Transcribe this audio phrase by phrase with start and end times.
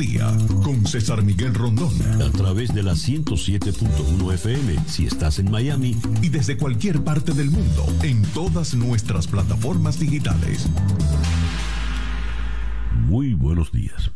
[0.00, 1.92] mediodía con César Miguel Rondón.
[2.22, 5.96] A través de la 107.1 FM si estás en Miami.
[6.22, 10.68] Y desde cualquier parte del mundo en todas nuestras plataformas digitales.
[13.06, 14.10] Muy buenos días.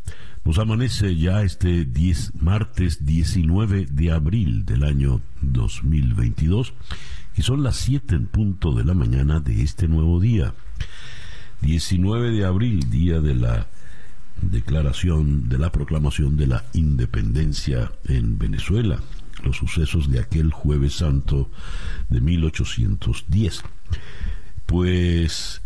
[0.45, 6.73] Nos amanece ya este 10, martes 19 de abril del año 2022
[7.37, 10.55] y son las 7 en punto de la mañana de este nuevo día.
[11.61, 13.67] 19 de abril, día de la
[14.41, 19.01] declaración, de la proclamación de la independencia en Venezuela,
[19.43, 21.51] los sucesos de aquel jueves santo
[22.09, 23.63] de 1810.
[24.67, 25.63] Pues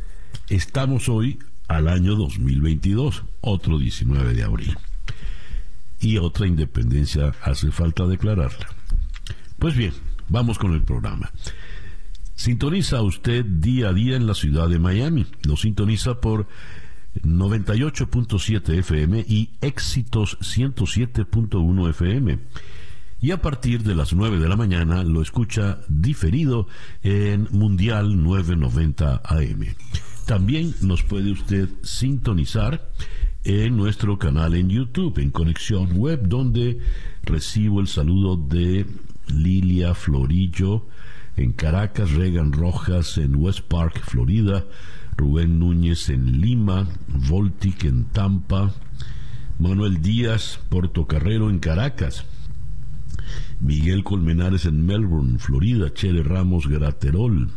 [0.48, 4.76] estamos hoy al año 2022, otro 19 de abril.
[6.00, 8.68] Y otra independencia hace falta declararla.
[9.58, 9.92] Pues bien,
[10.28, 11.30] vamos con el programa.
[12.34, 15.26] Sintoniza usted día a día en la ciudad de Miami.
[15.42, 16.46] Lo sintoniza por
[17.22, 22.38] 98.7 FM y éxitos 107.1 FM.
[23.20, 26.68] Y a partir de las 9 de la mañana lo escucha diferido
[27.02, 29.74] en Mundial 990 AM.
[30.26, 32.90] También nos puede usted sintonizar
[33.44, 36.78] en nuestro canal en YouTube, en Conexión Web, donde
[37.22, 38.86] recibo el saludo de
[39.28, 40.86] Lilia Florillo,
[41.36, 44.64] en Caracas, Regan Rojas en West Park, Florida,
[45.18, 48.72] Rubén Núñez en Lima, Voltic en Tampa,
[49.58, 52.24] Manuel Díaz, Portocarrero en Caracas,
[53.60, 57.50] Miguel Colmenares en Melbourne, Florida, Chere Ramos Graterol.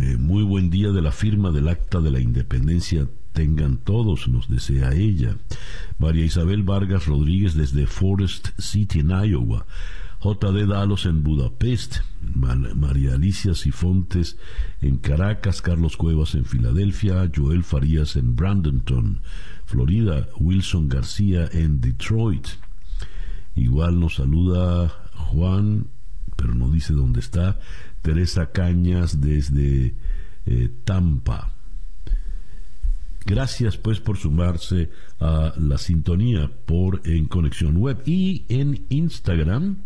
[0.00, 4.48] Eh, muy buen día de la firma del Acta de la Independencia tengan todos, nos
[4.48, 5.36] desea ella.
[5.98, 9.66] María Isabel Vargas Rodríguez desde Forest City en Iowa.
[10.20, 10.66] J.D.
[10.66, 11.98] Dalos en Budapest,
[12.34, 14.36] María Alicia Sifontes
[14.80, 19.20] en Caracas, Carlos Cuevas en Filadelfia, Joel Farías en Brandenton,
[19.64, 22.48] Florida, Wilson García en Detroit.
[23.54, 25.86] Igual nos saluda Juan,
[26.34, 27.60] pero no dice dónde está,
[28.02, 29.94] Teresa Cañas desde
[30.46, 31.52] eh, Tampa.
[33.24, 34.90] Gracias pues por sumarse
[35.20, 39.78] a la sintonía por en Conexión Web y en Instagram.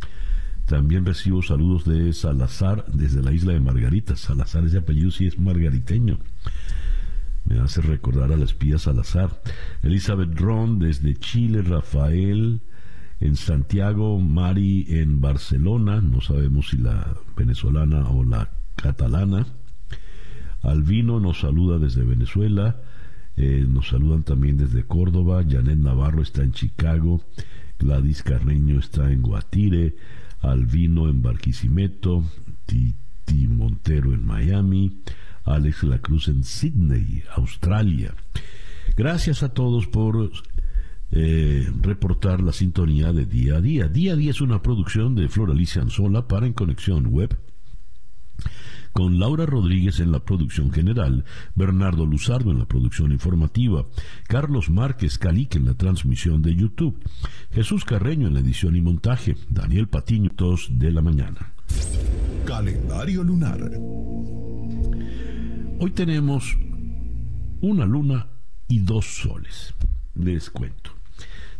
[0.66, 4.16] También recibo saludos de Salazar desde la isla de Margarita.
[4.16, 6.18] Salazar, ese apellido sí es margariteño.
[7.44, 9.42] Me hace recordar a la espía Salazar.
[9.82, 12.60] Elizabeth Ron desde Chile, Rafael
[13.22, 19.46] en Santiago, Mari en Barcelona, no sabemos si la venezolana o la catalana.
[20.62, 22.80] Albino nos saluda desde Venezuela.
[23.36, 25.44] Eh, nos saludan también desde Córdoba.
[25.48, 27.22] Janet Navarro está en Chicago.
[27.78, 29.94] Gladys Carreño está en Guatire.
[30.42, 32.24] Albino en Barquisimeto,
[32.66, 35.00] Titi Montero en Miami,
[35.44, 38.14] Alex La Cruz en Sydney, Australia.
[38.96, 40.30] Gracias a todos por
[41.10, 43.88] eh, reportar la sintonía de día a día.
[43.88, 47.36] Día a día es una producción de Flor Alicia Anzola para En Conexión Web
[48.92, 53.86] con Laura Rodríguez en la producción general, Bernardo Luzardo en la producción informativa,
[54.28, 56.98] Carlos Márquez Calique en la transmisión de YouTube,
[57.50, 61.52] Jesús Carreño en la edición y montaje, Daniel Patiño, dos de la mañana.
[62.44, 63.70] Calendario lunar.
[65.78, 66.56] Hoy tenemos
[67.60, 68.28] una luna
[68.68, 69.74] y dos soles.
[70.14, 70.90] Les cuento.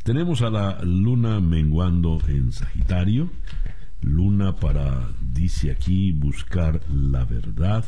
[0.03, 3.31] Tenemos a la luna menguando en Sagitario,
[4.03, 7.85] luna para, dice aquí, buscar la verdad.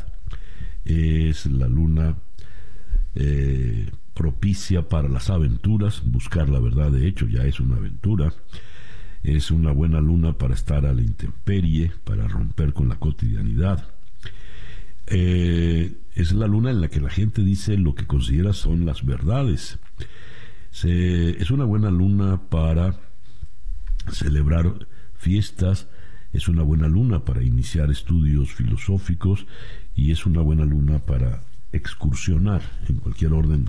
[0.85, 2.17] Es la luna
[3.15, 8.33] eh, propicia para las aventuras, buscar la verdad, de hecho, ya es una aventura.
[9.23, 13.89] Es una buena luna para estar a la intemperie, para romper con la cotidianidad.
[15.07, 19.05] Eh, es la luna en la que la gente dice lo que considera son las
[19.05, 19.79] verdades.
[20.83, 22.97] es una buena luna para
[24.13, 25.89] celebrar fiestas,
[26.34, 29.47] es una buena luna para iniciar estudios filosóficos
[29.95, 33.67] y es una buena luna para excursionar en cualquier orden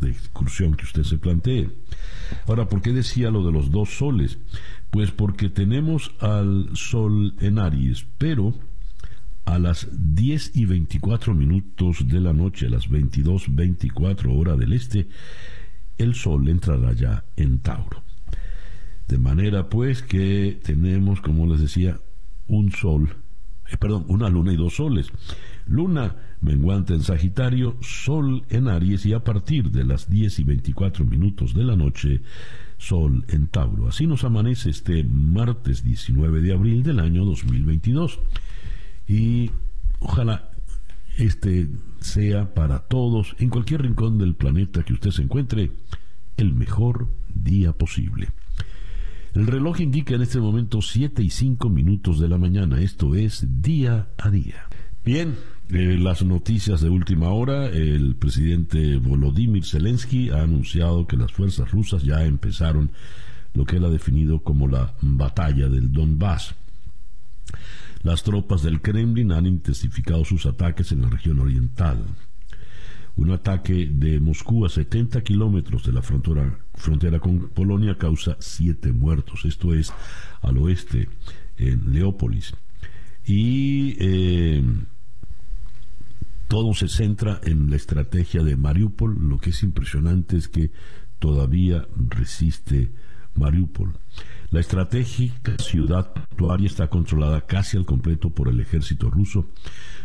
[0.00, 1.70] de excursión que usted se plantee.
[2.46, 4.38] Ahora, ¿por qué decía lo de los dos soles?
[4.90, 8.54] Pues porque tenemos al sol en Aries, pero
[9.44, 14.72] a las 10 y 24 minutos de la noche, a las 22, 24 hora del
[14.72, 15.08] este,
[15.96, 18.02] el sol entrará ya en Tauro.
[19.10, 21.98] De manera pues que tenemos, como les decía,
[22.46, 23.16] un sol,
[23.68, 25.08] eh, perdón, una luna y dos soles.
[25.66, 31.04] Luna menguante en Sagitario, Sol en Aries y a partir de las 10 y 24
[31.04, 32.22] minutos de la noche,
[32.78, 33.88] Sol en Tauro.
[33.88, 38.20] Así nos amanece este martes 19 de abril del año 2022.
[39.08, 39.50] Y
[39.98, 40.52] ojalá
[41.18, 41.68] este
[41.98, 45.72] sea para todos, en cualquier rincón del planeta que usted se encuentre,
[46.36, 48.28] el mejor día posible.
[49.34, 53.46] El reloj indica en este momento 7 y 5 minutos de la mañana, esto es
[53.62, 54.66] día a día.
[55.04, 55.36] Bien,
[55.68, 61.70] eh, las noticias de última hora, el presidente Volodymyr Zelensky ha anunciado que las fuerzas
[61.70, 62.90] rusas ya empezaron
[63.54, 66.56] lo que él ha definido como la batalla del Donbass.
[68.02, 72.04] Las tropas del Kremlin han intensificado sus ataques en la región oriental.
[73.20, 78.92] Un ataque de Moscú a 70 kilómetros de la frontera, frontera, con Polonia causa siete
[78.92, 79.44] muertos.
[79.44, 79.92] Esto es
[80.40, 81.06] al oeste,
[81.58, 82.54] en Leópolis.
[83.26, 84.64] Y eh,
[86.48, 89.28] todo se centra en la estrategia de Mariupol.
[89.28, 90.70] Lo que es impresionante es que
[91.18, 92.90] todavía resiste
[93.34, 93.98] Mariupol.
[94.50, 99.50] La estratégica ciudad portuaria está controlada casi al completo por el ejército ruso,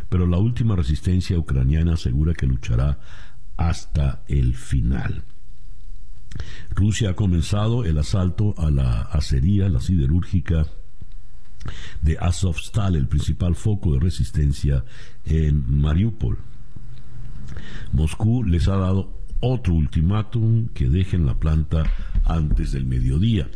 [0.10, 3.00] pero la última resistencia ucraniana asegura que luchará
[3.58, 5.24] hasta el final.
[6.72, 10.68] Rusia ha comenzado el asalto a la acería, la siderúrgica
[12.02, 14.84] de Azovstal, el principal foco de resistencia
[15.24, 16.38] en Mariupol.
[17.94, 21.84] Moscú les ha dado otro ultimátum que dejen la planta
[22.26, 23.48] antes del mediodía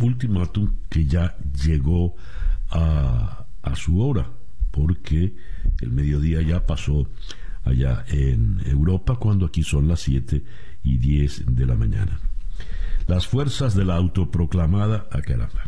[0.00, 2.14] ultimátum que ya llegó
[2.70, 4.30] a, a su hora,
[4.78, 5.34] porque
[5.80, 7.08] el mediodía ya pasó
[7.64, 10.44] allá en Europa, cuando aquí son las 7
[10.84, 12.20] y 10 de la mañana.
[13.08, 15.64] Las fuerzas de la autoproclamada, ah, caramba,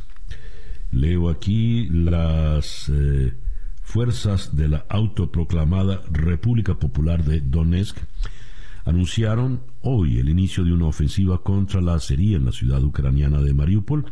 [0.93, 3.35] leo aquí las eh,
[3.83, 7.97] fuerzas de la autoproclamada República Popular de Donetsk.
[8.85, 13.55] Anunciaron hoy el inicio de una ofensiva contra la acería en la ciudad ucraniana de
[13.55, 14.07] Mariupol,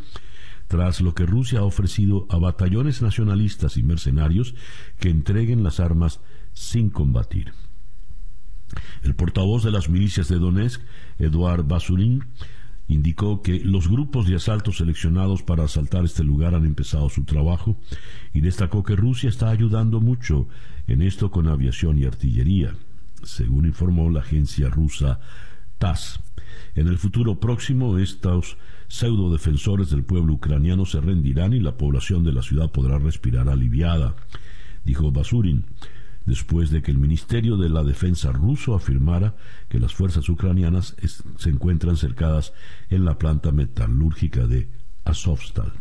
[0.69, 4.55] tras lo que Rusia ha ofrecido a batallones nacionalistas y mercenarios
[5.01, 6.21] que entreguen las armas
[6.53, 7.53] sin combatir.
[9.03, 10.81] El portavoz de las milicias de Donetsk,
[11.19, 12.25] Eduard Basurin,
[12.87, 17.79] indicó que los grupos de asalto seleccionados para asaltar este lugar han empezado su trabajo
[18.33, 20.49] y destacó que Rusia está ayudando mucho
[20.87, 22.75] en esto con aviación y artillería
[23.23, 25.21] según informó la agencia rusa
[25.79, 26.21] TASS.
[26.75, 28.57] En el futuro próximo, estos
[28.89, 33.49] pseudo defensores del pueblo ucraniano se rendirán y la población de la ciudad podrá respirar
[33.49, 34.15] aliviada,
[34.85, 35.65] dijo Basurin,
[36.25, 39.35] después de que el Ministerio de la Defensa ruso afirmara
[39.69, 40.95] que las fuerzas ucranianas
[41.37, 42.53] se encuentran cercadas
[42.91, 44.69] en la planta metalúrgica de
[45.05, 45.73] Azovstal.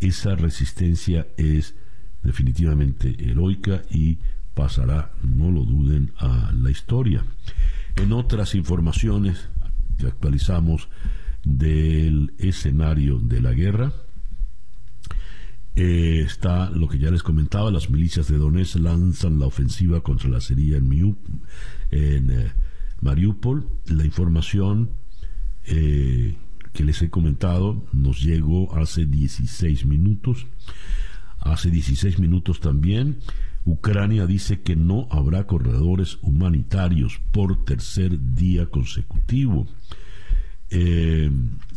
[0.00, 1.76] Esa resistencia es
[2.22, 4.18] definitivamente heroica y
[4.54, 7.24] pasará, no lo duden, a la historia.
[7.96, 9.48] En otras informaciones
[10.06, 10.88] actualizamos
[11.44, 13.92] del escenario de la guerra,
[15.76, 20.28] eh, está lo que ya les comentaba, las milicias de Donetsk lanzan la ofensiva contra
[20.28, 21.16] la sería en,
[21.90, 22.52] en eh,
[23.00, 23.66] Mariupol.
[23.86, 24.90] La información
[25.64, 26.36] eh,
[26.72, 30.46] que les he comentado nos llegó hace 16 minutos.
[31.38, 33.20] Hace 16 minutos también
[33.64, 39.66] Ucrania dice que no habrá corredores humanitarios por tercer día consecutivo.
[40.70, 41.30] Eh,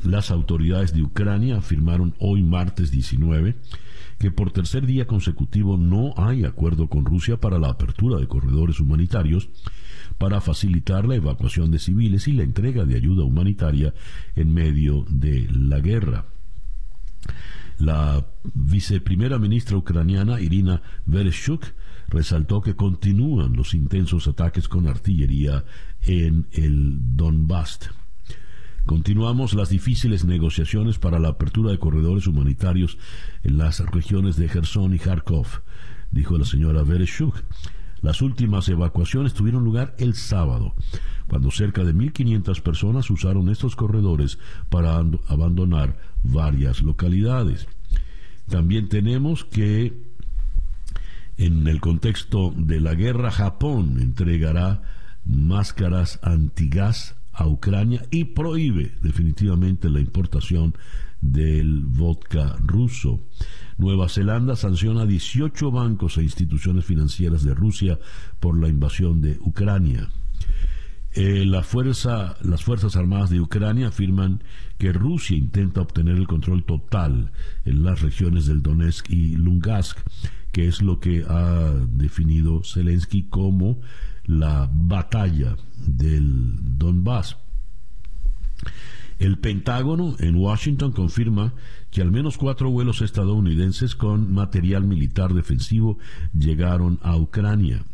[0.03, 3.55] las autoridades de Ucrania afirmaron hoy martes 19
[4.19, 8.79] que por tercer día consecutivo no hay acuerdo con Rusia para la apertura de corredores
[8.79, 9.49] humanitarios
[10.17, 13.93] para facilitar la evacuación de civiles y la entrega de ayuda humanitaria
[14.35, 16.25] en medio de la guerra.
[17.77, 21.65] La viceprimera ministra ucraniana Irina Vereshchuk
[22.07, 25.65] resaltó que continúan los intensos ataques con artillería
[26.01, 27.89] en el Donbass.
[28.85, 32.97] Continuamos las difíciles negociaciones para la apertura de corredores humanitarios
[33.43, 35.47] en las regiones de Gerson y Kharkov,
[36.11, 37.33] dijo la señora Vereshchuk.
[38.03, 40.75] Las últimas evacuaciones tuvieron lugar el sábado,
[41.27, 44.37] cuando cerca de 1.500 personas usaron estos corredores
[44.69, 47.65] para abandonar varias localidades.
[48.49, 49.93] También tenemos que
[51.37, 54.81] en el contexto de la guerra, Japón entregará
[55.25, 60.75] máscaras antigas a Ucrania y prohíbe definitivamente la importación
[61.21, 63.21] del vodka ruso.
[63.77, 67.99] Nueva Zelanda sanciona 18 bancos e instituciones financieras de Rusia
[68.39, 70.09] por la invasión de Ucrania.
[71.15, 74.43] Eh, las Fuerzas Armadas de Ucrania afirman
[74.79, 77.31] que Rusia intenta obtener el control total
[77.65, 79.99] en las regiones del Donetsk y Lungask,
[80.51, 83.79] que es lo que ha definido Zelensky como
[84.25, 87.37] la batalla del Donbass.
[89.23, 91.53] El Pentágono en Washington confirma
[91.91, 95.97] que al menos cuatro vuelos estadounidenses con material militar defensivo
[96.37, 97.85] llegaron a Ucrania.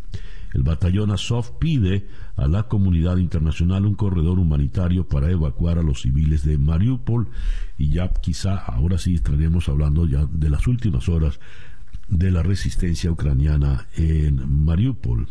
[0.55, 6.01] El batallón Azov pide a la comunidad internacional un corredor humanitario para evacuar a los
[6.01, 7.27] civiles de Mariupol
[7.77, 11.39] y ya quizá ahora sí estaremos hablando ya de las últimas horas
[12.07, 15.27] de la resistencia ucraniana en Mariupol.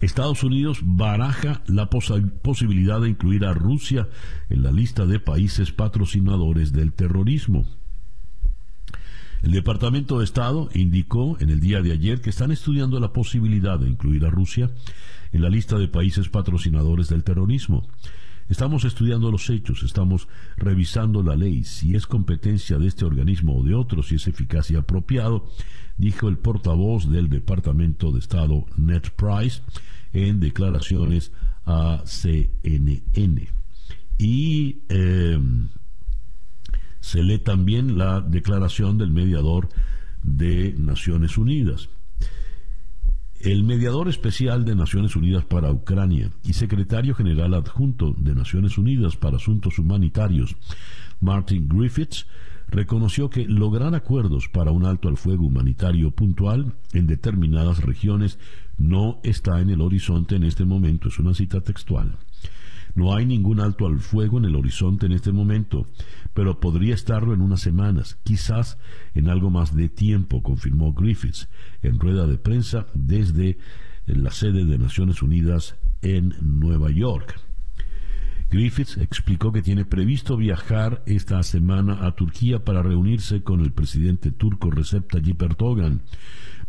[0.00, 4.08] Estados Unidos baraja la posibilidad de incluir a Rusia
[4.48, 7.66] en la lista de países patrocinadores del terrorismo.
[9.42, 13.78] El Departamento de Estado indicó en el día de ayer que están estudiando la posibilidad
[13.78, 14.70] de incluir a Rusia
[15.32, 17.86] en la lista de países patrocinadores del terrorismo.
[18.50, 20.26] Estamos estudiando los hechos, estamos
[20.56, 24.72] revisando la ley, si es competencia de este organismo o de otro, si es eficaz
[24.72, 25.48] y apropiado,
[25.98, 29.62] dijo el portavoz del Departamento de Estado, Ned Price,
[30.12, 31.30] en declaraciones
[31.64, 33.48] a CNN.
[34.18, 35.38] Y eh,
[36.98, 39.68] se lee también la declaración del mediador
[40.24, 41.88] de Naciones Unidas.
[43.40, 49.16] El mediador especial de Naciones Unidas para Ucrania y secretario general adjunto de Naciones Unidas
[49.16, 50.56] para Asuntos Humanitarios,
[51.22, 52.26] Martin Griffiths,
[52.68, 58.38] reconoció que lograr acuerdos para un alto al fuego humanitario puntual en determinadas regiones
[58.76, 61.08] no está en el horizonte en este momento.
[61.08, 62.18] Es una cita textual.
[62.94, 65.86] No hay ningún alto al fuego en el horizonte en este momento,
[66.34, 68.78] pero podría estarlo en unas semanas, quizás
[69.14, 71.48] en algo más de tiempo, confirmó Griffiths
[71.82, 73.58] en rueda de prensa desde
[74.06, 77.40] la sede de Naciones Unidas en Nueva York.
[78.50, 84.32] Griffiths explicó que tiene previsto viajar esta semana a Turquía para reunirse con el presidente
[84.32, 86.02] turco Recep Tayyip Erdogan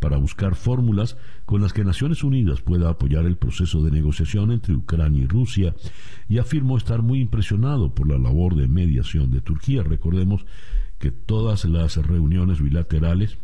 [0.01, 1.15] para buscar fórmulas
[1.45, 5.75] con las que Naciones Unidas pueda apoyar el proceso de negociación entre Ucrania y Rusia
[6.27, 9.83] y afirmó estar muy impresionado por la labor de mediación de Turquía.
[9.83, 10.43] Recordemos
[10.97, 13.37] que todas las reuniones bilaterales,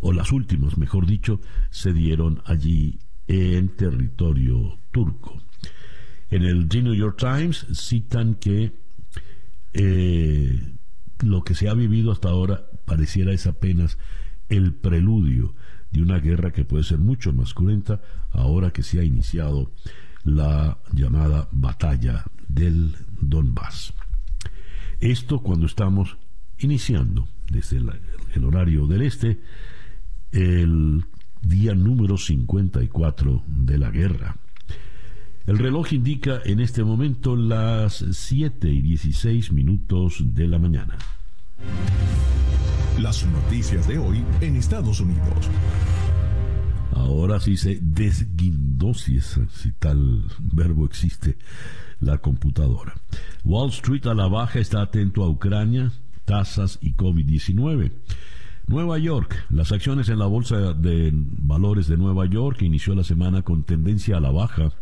[0.00, 5.42] o las últimas, mejor dicho, se dieron allí en territorio turco.
[6.30, 8.72] En el The New York Times citan que
[9.74, 10.72] eh,
[11.20, 13.98] lo que se ha vivido hasta ahora pareciera es apenas
[14.48, 15.54] el preludio
[15.90, 18.00] de una guerra que puede ser mucho más cruenta
[18.32, 19.72] ahora que se ha iniciado
[20.24, 23.94] la llamada batalla del Donbass.
[25.00, 26.16] Esto cuando estamos
[26.58, 27.78] iniciando desde
[28.34, 29.40] el, horario del este
[30.32, 31.04] el
[31.42, 34.36] día número 54 de la guerra.
[35.46, 40.98] El reloj indica en este momento las 7 y 16 minutos de la mañana.
[43.00, 45.48] Las noticias de hoy en Estados Unidos.
[46.92, 51.38] Ahora sí se desguindó, si, si tal verbo existe,
[52.00, 52.94] la computadora.
[53.44, 55.92] Wall Street a la baja está atento a Ucrania,
[56.24, 57.92] tasas y COVID-19.
[58.66, 63.42] Nueva York, las acciones en la Bolsa de Valores de Nueva York inició la semana
[63.42, 64.72] con tendencia a la baja,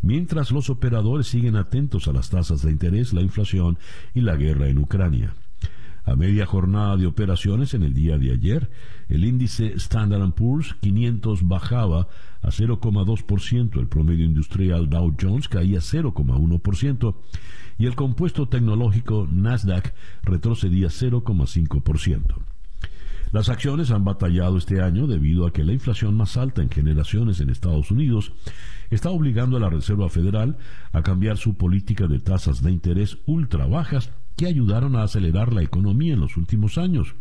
[0.00, 3.78] mientras los operadores siguen atentos a las tasas de interés, la inflación
[4.14, 5.34] y la guerra en Ucrania.
[6.10, 8.68] A media jornada de operaciones en el día de ayer,
[9.08, 12.08] el índice Standard Poor's 500 bajaba
[12.42, 17.14] a 0,2%, el promedio industrial Dow Jones caía 0,1%
[17.78, 22.24] y el compuesto tecnológico Nasdaq retrocedía 0,5%.
[23.30, 27.38] Las acciones han batallado este año debido a que la inflación más alta en generaciones
[27.38, 28.32] en Estados Unidos
[28.90, 30.58] está obligando a la Reserva Federal
[30.90, 34.10] a cambiar su política de tasas de interés ultra bajas
[34.40, 37.14] que ayudaron a acelerar la economía en los últimos años.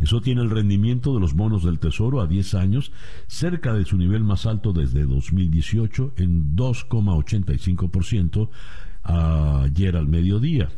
[0.00, 2.90] Eso tiene el rendimiento de los bonos del Tesoro a 10 años
[3.26, 8.48] cerca de su nivel más alto desde 2018 en 2,85%
[9.02, 10.70] ayer al mediodía.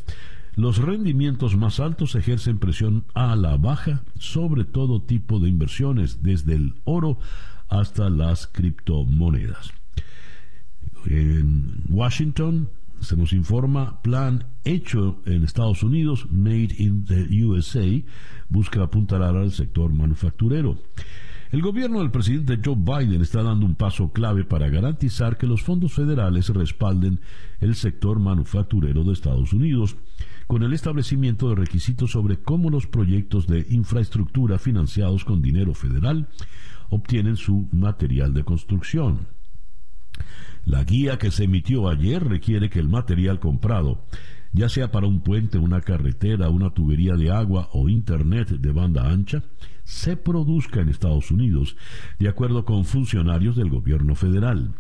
[0.57, 6.55] Los rendimientos más altos ejercen presión a la baja sobre todo tipo de inversiones, desde
[6.55, 7.21] el oro
[7.69, 9.71] hasta las criptomonedas.
[11.05, 17.85] En Washington, se nos informa, plan hecho en Estados Unidos, Made in the USA,
[18.49, 20.79] busca apuntalar al sector manufacturero.
[21.53, 25.63] El gobierno del presidente Joe Biden está dando un paso clave para garantizar que los
[25.63, 27.21] fondos federales respalden
[27.61, 29.97] el sector manufacturero de Estados Unidos,
[30.49, 36.29] con el establecimiento de requisitos sobre cómo los proyectos de infraestructura financiados con dinero federal
[36.91, 39.36] obtienen su material de construcción.
[40.67, 44.05] La guía que se emitió ayer requiere que el material comprado,
[44.53, 49.09] ya sea para un puente, una carretera, una tubería de agua o internet de banda
[49.09, 49.45] ancha,
[49.85, 51.77] se produzca en Estados Unidos,
[52.19, 54.75] de acuerdo con funcionarios del gobierno federal.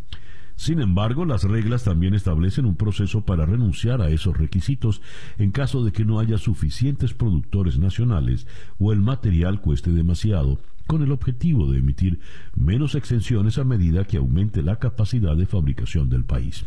[0.56, 5.02] Sin embargo, las reglas también establecen un proceso para renunciar a esos requisitos
[5.38, 8.48] en caso de que no haya suficientes productores nacionales
[8.80, 12.20] o el material cueste demasiado con el objetivo de emitir
[12.54, 16.64] menos exenciones a medida que aumente la capacidad de fabricación del país.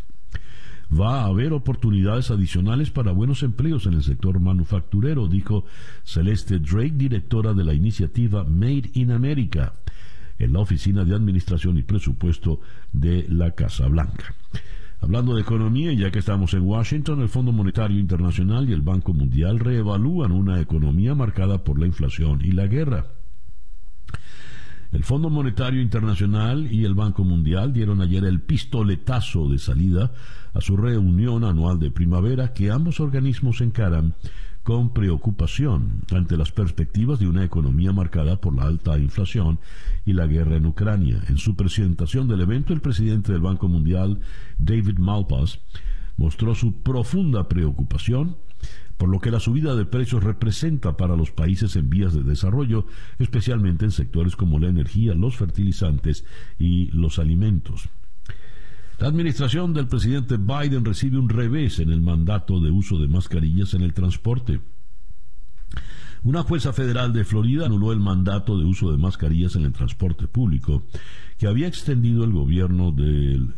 [0.92, 5.64] Va a haber oportunidades adicionales para buenos empleos en el sector manufacturero, dijo
[6.02, 9.74] Celeste Drake, directora de la iniciativa Made in America,
[10.38, 12.60] en la Oficina de Administración y Presupuesto
[12.92, 14.34] de la Casa Blanca.
[15.00, 19.14] Hablando de economía, ya que estamos en Washington, el Fondo Monetario Internacional y el Banco
[19.14, 23.06] Mundial reevalúan una economía marcada por la inflación y la guerra.
[24.92, 30.12] El Fondo Monetario Internacional y el Banco Mundial dieron ayer el pistoletazo de salida
[30.52, 34.14] a su reunión anual de primavera que ambos organismos encaran
[34.64, 39.60] con preocupación ante las perspectivas de una economía marcada por la alta inflación
[40.04, 41.22] y la guerra en Ucrania.
[41.28, 44.20] En su presentación del evento, el presidente del Banco Mundial,
[44.58, 45.60] David Malpass,
[46.16, 48.36] mostró su profunda preocupación
[49.00, 52.84] por lo que la subida de precios representa para los países en vías de desarrollo,
[53.18, 56.26] especialmente en sectores como la energía, los fertilizantes
[56.58, 57.88] y los alimentos.
[58.98, 63.72] La administración del presidente Biden recibe un revés en el mandato de uso de mascarillas
[63.72, 64.60] en el transporte.
[66.22, 70.28] Una jueza federal de Florida anuló el mandato de uso de mascarillas en el transporte
[70.28, 70.82] público
[71.38, 73.54] que había extendido el gobierno del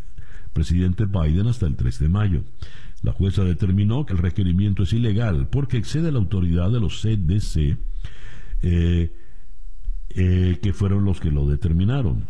[0.52, 2.44] presidente Biden hasta el 3 de mayo.
[3.02, 7.76] La jueza determinó que el requerimiento es ilegal porque excede la autoridad de los CDC,
[8.62, 9.12] eh,
[10.10, 12.28] eh, que fueron los que lo determinaron.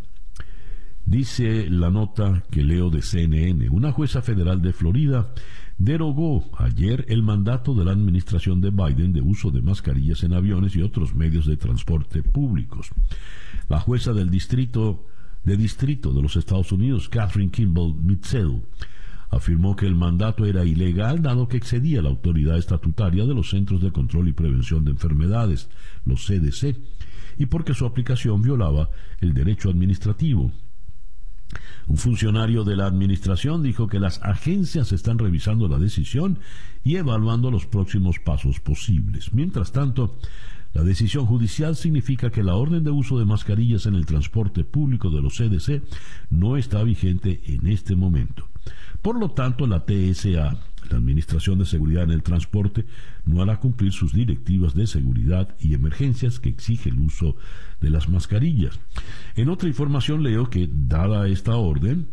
[1.05, 5.33] Dice la nota que leo de CNN, una jueza federal de Florida
[5.77, 10.75] derogó ayer el mandato de la administración de Biden de uso de mascarillas en aviones
[10.75, 12.89] y otros medios de transporte públicos.
[13.69, 15.05] La jueza del distrito
[15.43, 18.61] de distrito de los Estados Unidos, Catherine Kimball Mitchell,
[19.35, 23.81] afirmó que el mandato era ilegal dado que excedía la autoridad estatutaria de los Centros
[23.81, 25.69] de Control y Prevención de Enfermedades,
[26.05, 26.77] los CDC,
[27.37, 28.89] y porque su aplicación violaba
[29.21, 30.51] el derecho administrativo.
[31.87, 36.39] Un funcionario de la administración dijo que las agencias están revisando la decisión
[36.83, 39.33] y evaluando los próximos pasos posibles.
[39.33, 40.17] Mientras tanto,
[40.73, 45.09] la decisión judicial significa que la orden de uso de mascarillas en el transporte público
[45.09, 45.83] de los CDC
[46.31, 48.47] no está vigente en este momento.
[49.01, 50.57] Por lo tanto, la TSA,
[50.89, 52.85] la Administración de Seguridad en el Transporte,
[53.25, 57.35] no hará cumplir sus directivas de seguridad y emergencias que exige el uso
[57.81, 58.79] de las mascarillas.
[59.35, 62.07] En otra información leo que, dada esta orden,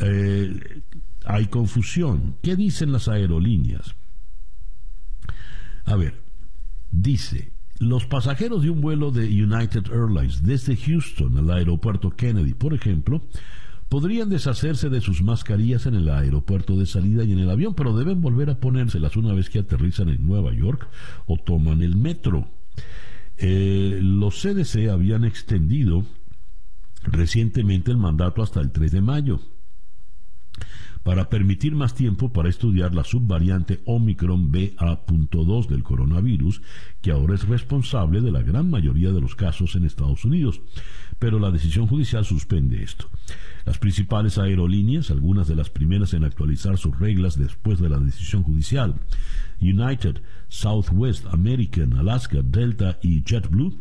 [0.00, 0.82] eh,
[1.24, 2.36] hay confusión.
[2.42, 3.94] ¿Qué dicen las aerolíneas?
[5.84, 6.20] A ver,
[6.90, 12.74] dice, los pasajeros de un vuelo de United Airlines desde Houston al aeropuerto Kennedy, por
[12.74, 13.22] ejemplo,
[13.90, 17.94] podrían deshacerse de sus mascarillas en el aeropuerto de salida y en el avión, pero
[17.94, 20.88] deben volver a ponérselas una vez que aterrizan en Nueva York
[21.26, 22.48] o toman el metro.
[23.36, 26.04] Eh, los CDC habían extendido
[27.02, 29.40] recientemente el mandato hasta el 3 de mayo
[31.02, 36.62] para permitir más tiempo para estudiar la subvariante Omicron BA.2 del coronavirus,
[37.00, 40.60] que ahora es responsable de la gran mayoría de los casos en Estados Unidos.
[41.18, 43.08] Pero la decisión judicial suspende esto.
[43.64, 48.42] Las principales aerolíneas, algunas de las primeras en actualizar sus reglas después de la decisión
[48.42, 48.94] judicial,
[49.60, 53.78] United, Southwest, American, Alaska, Delta y JetBlue,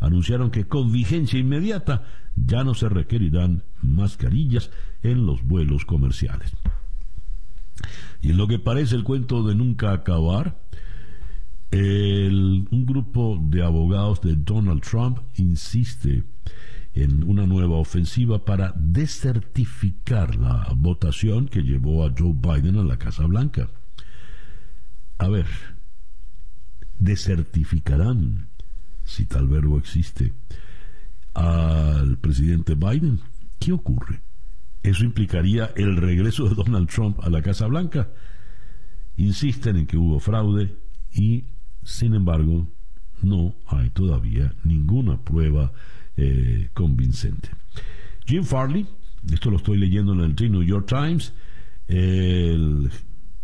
[0.00, 2.04] anunciaron que con vigencia inmediata
[2.36, 4.70] ya no se requerirán mascarillas
[5.02, 6.54] en los vuelos comerciales.
[8.20, 10.60] Y en lo que parece el cuento de nunca acabar,
[11.72, 16.24] un grupo de abogados de Donald Trump insiste
[16.94, 22.98] en una nueva ofensiva para desertificar la votación que llevó a Joe Biden a la
[22.98, 23.68] Casa Blanca.
[25.18, 25.46] A ver,
[26.98, 28.48] desertificarán,
[29.04, 30.34] si tal verbo existe,
[31.34, 33.20] al presidente Biden.
[33.58, 34.20] ¿Qué ocurre?
[34.82, 38.10] Eso implicaría el regreso de Donald Trump a la Casa Blanca.
[39.16, 40.76] Insisten en que hubo fraude
[41.12, 41.44] y,
[41.82, 42.68] sin embargo,
[43.22, 45.72] no hay todavía ninguna prueba
[46.16, 47.50] eh, convincente.
[48.26, 48.86] Jim Farley,
[49.32, 51.32] esto lo estoy leyendo en el New York Times,
[51.88, 52.90] el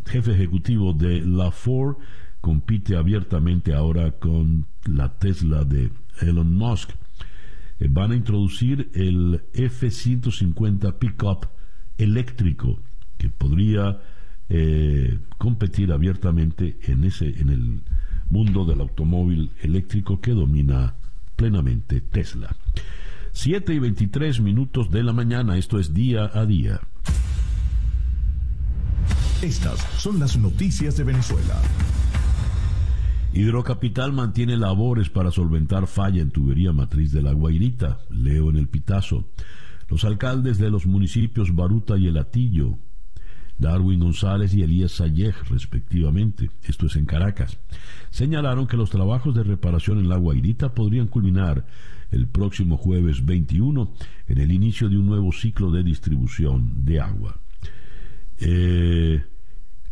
[0.07, 1.97] jefe ejecutivo de la Ford
[2.41, 6.91] compite abiertamente ahora con la Tesla de Elon Musk.
[7.79, 11.47] Eh, van a introducir el F-150 pickup
[11.99, 12.79] eléctrico
[13.17, 14.01] que podría
[14.49, 17.83] eh, competir abiertamente en ese en el
[18.31, 20.95] mundo del automóvil eléctrico que domina
[21.39, 22.55] plenamente Tesla.
[23.33, 26.81] 7 y 23 minutos de la mañana, esto es día a día.
[29.41, 31.55] Estas son las noticias de Venezuela.
[33.33, 38.01] Hidrocapital mantiene labores para solventar falla en tubería matriz de la Guairita.
[38.11, 39.25] Leo en el Pitazo.
[39.89, 42.81] Los alcaldes de los municipios Baruta y El Atillo,
[43.59, 47.59] Darwin González y Elías Sayej, respectivamente, esto es en Caracas,
[48.11, 51.67] señalaron que los trabajos de reparación en la Guairita podrían culminar
[52.11, 53.93] el próximo jueves 21
[54.29, 57.41] en el inicio de un nuevo ciclo de distribución de agua.
[58.41, 59.23] Eh,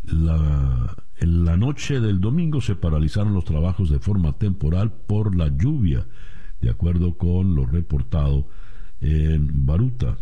[0.09, 6.07] en la noche del domingo se paralizaron los trabajos de forma temporal por la lluvia,
[6.61, 8.49] de acuerdo con lo reportado
[9.01, 10.17] en Baruta.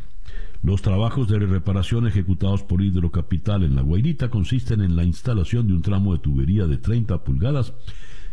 [0.64, 5.74] Los trabajos de reparación ejecutados por Hidrocapital en La Guairita consisten en la instalación de
[5.74, 7.74] un tramo de tubería de 30 pulgadas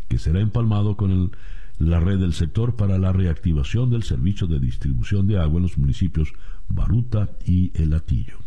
[0.08, 1.36] que será empalmado con
[1.78, 5.78] la red del sector para la reactivación del servicio de distribución de agua en los
[5.78, 6.32] municipios
[6.70, 8.38] Baruta y El Atillo.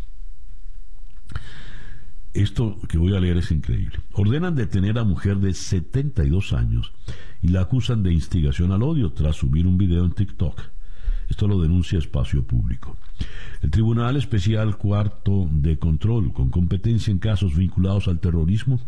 [2.32, 3.98] Esto que voy a leer es increíble.
[4.12, 6.90] Ordenan detener a mujer de 72 años
[7.42, 10.73] y la acusan de instigación al odio tras subir un video en TikTok.
[11.34, 12.96] Esto lo denuncia Espacio Público.
[13.60, 18.80] El Tribunal Especial Cuarto de Control, con competencia en casos vinculados al terrorismo,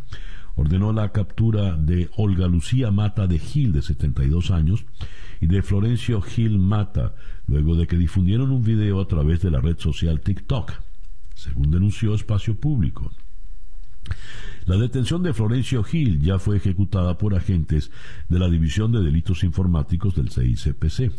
[0.55, 4.85] ordenó la captura de Olga Lucía Mata de Gil, de 72 años,
[5.41, 7.17] y de Florencio Gil Mata,
[7.49, 10.73] luego de que difundieron un video a través de la red social TikTok,
[11.35, 13.11] según denunció Espacio Público.
[14.67, 17.93] La detención de Florencio Gil ya fue ejecutada por agentes
[18.29, 21.13] de la División de Delitos Informáticos del CICPC.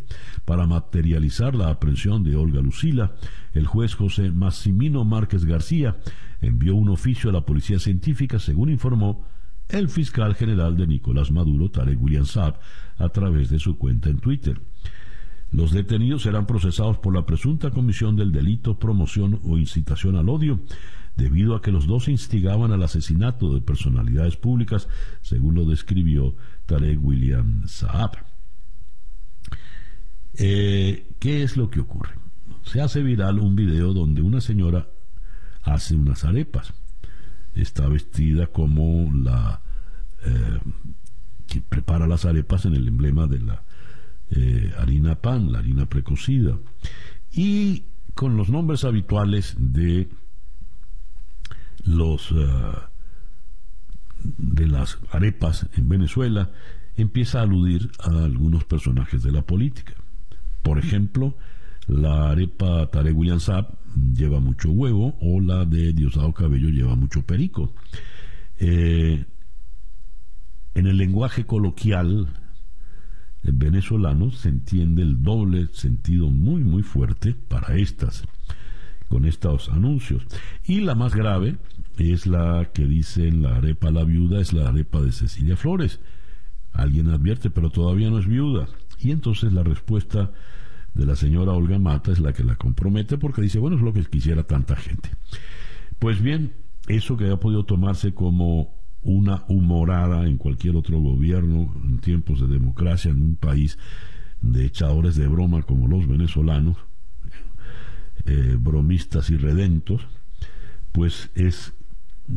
[0.44, 3.14] Para materializar la aprehensión de Olga Lucila,
[3.54, 5.96] el juez José Massimino Márquez García
[6.42, 9.26] envió un oficio a la Policía Científica, según informó
[9.70, 12.60] el fiscal general de Nicolás Maduro, Tarek William Saab,
[12.98, 14.60] a través de su cuenta en Twitter.
[15.52, 20.60] Los detenidos serán procesados por la presunta comisión del delito, promoción o incitación al odio
[21.18, 24.88] debido a que los dos instigaban al asesinato de personalidades públicas,
[25.22, 26.36] según lo describió
[26.68, 28.12] Tarek William Saab.
[30.36, 32.14] Eh, ¿Qué es lo que ocurre?
[32.62, 34.88] Se hace viral un video donde una señora
[35.64, 36.74] hace unas arepas.
[37.56, 39.64] Está vestida como la
[40.24, 40.60] eh,
[41.48, 43.64] que prepara las arepas en el emblema de la
[44.30, 46.60] eh, harina pan, la harina precocida.
[47.32, 50.10] Y con los nombres habituales de
[51.88, 52.46] los eh,
[54.38, 56.52] de las arepas en Venezuela
[56.96, 59.94] empieza a aludir a algunos personajes de la política.
[60.64, 61.36] Por ejemplo,
[61.88, 63.40] la arepa Tarek William
[64.14, 67.74] lleva mucho huevo o la de Diosdado Cabello lleva mucho perico.
[68.60, 69.26] Eh,
[70.74, 72.28] en el lenguaje coloquial
[73.44, 78.24] venezolano se entiende el doble sentido muy muy fuerte para estas
[79.10, 80.26] con estos anuncios.
[80.66, 81.58] Y la más grave
[81.98, 86.00] es la que dicen la arepa la viuda, es la arepa de Cecilia Flores.
[86.74, 88.68] Alguien advierte, pero todavía no es viuda.
[89.00, 90.32] Y entonces la respuesta
[90.94, 93.94] de la señora Olga Mata es la que la compromete porque dice, bueno, es lo
[93.94, 95.10] que quisiera tanta gente.
[96.00, 96.54] Pues bien,
[96.88, 102.48] eso que ha podido tomarse como una humorada en cualquier otro gobierno en tiempos de
[102.48, 103.78] democracia en un país
[104.42, 106.78] de echadores de broma como los venezolanos,
[108.28, 110.02] eh, bromistas y redentos,
[110.92, 111.74] pues es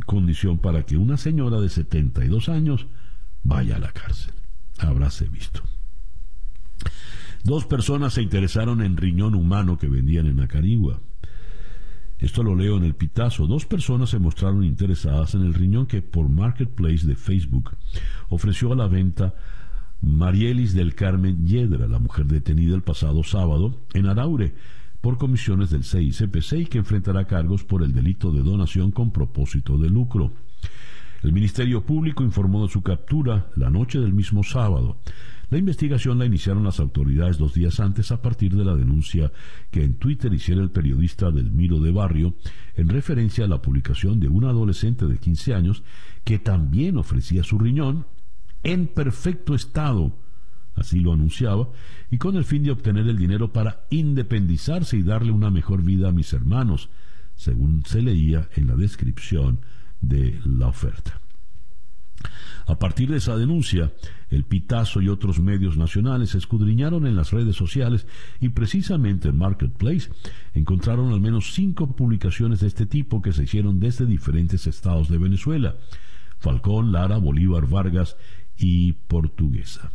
[0.07, 2.87] condición para que una señora de 72 años
[3.43, 4.33] vaya a la cárcel.
[4.79, 5.63] Habráse visto.
[7.43, 11.01] Dos personas se interesaron en riñón humano que vendían en Acarigua.
[12.21, 13.47] Esto lo leo en el pitazo.
[13.47, 17.77] Dos personas se mostraron interesadas en el riñón que por Marketplace de Facebook
[18.29, 19.35] ofreció a la venta
[20.03, 24.55] Marielis del Carmen Yedra, la mujer detenida el pasado sábado en Araure
[25.01, 29.79] por comisiones del CICPC y que enfrentará cargos por el delito de donación con propósito
[29.79, 30.33] de lucro.
[31.23, 34.99] El Ministerio Público informó de su captura la noche del mismo sábado.
[35.51, 39.33] La investigación la iniciaron las autoridades dos días antes a partir de la denuncia
[39.71, 42.35] que en Twitter hiciera el periodista del Miro de Barrio
[42.77, 45.83] en referencia a la publicación de un adolescente de 15 años
[46.25, 48.07] que también ofrecía su riñón
[48.63, 50.17] en perfecto estado
[50.81, 51.69] así lo anunciaba,
[52.11, 56.09] y con el fin de obtener el dinero para independizarse y darle una mejor vida
[56.09, 56.89] a mis hermanos,
[57.37, 59.61] según se leía en la descripción
[60.01, 61.21] de la oferta.
[62.67, 63.93] A partir de esa denuncia,
[64.31, 68.07] el Pitazo y otros medios nacionales escudriñaron en las redes sociales
[68.41, 70.11] y precisamente en Marketplace
[70.55, 75.19] encontraron al menos cinco publicaciones de este tipo que se hicieron desde diferentes estados de
[75.19, 75.77] Venezuela,
[76.39, 78.17] Falcón, Lara, Bolívar, Vargas
[78.57, 79.91] y Portuguesa.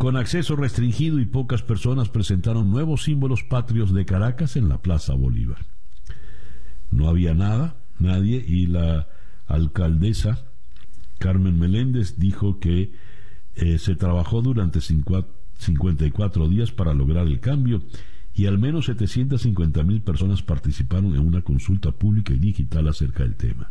[0.00, 5.12] Con acceso restringido y pocas personas presentaron nuevos símbolos patrios de Caracas en la Plaza
[5.12, 5.58] Bolívar.
[6.90, 9.08] No había nada, nadie, y la
[9.46, 10.46] alcaldesa
[11.18, 12.94] Carmen Meléndez dijo que
[13.56, 17.82] eh, se trabajó durante 54 días para lograr el cambio
[18.34, 23.36] y al menos 750 mil personas participaron en una consulta pública y digital acerca del
[23.36, 23.70] tema.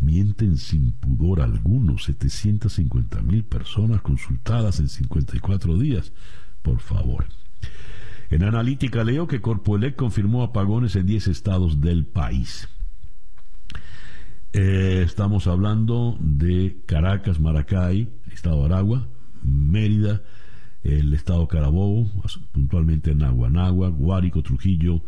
[0.00, 6.12] Mienten sin pudor alguno, 750 mil personas consultadas en 54 días.
[6.62, 7.26] Por favor.
[8.30, 12.68] En analítica leo que Corpoelec confirmó apagones en 10 estados del país.
[14.52, 19.06] Eh, estamos hablando de Caracas, Maracay, Estado de Aragua,
[19.42, 20.22] Mérida,
[20.82, 22.10] el Estado Carabobo,
[22.52, 25.02] puntualmente Naguanagua, Guárico, Trujillo,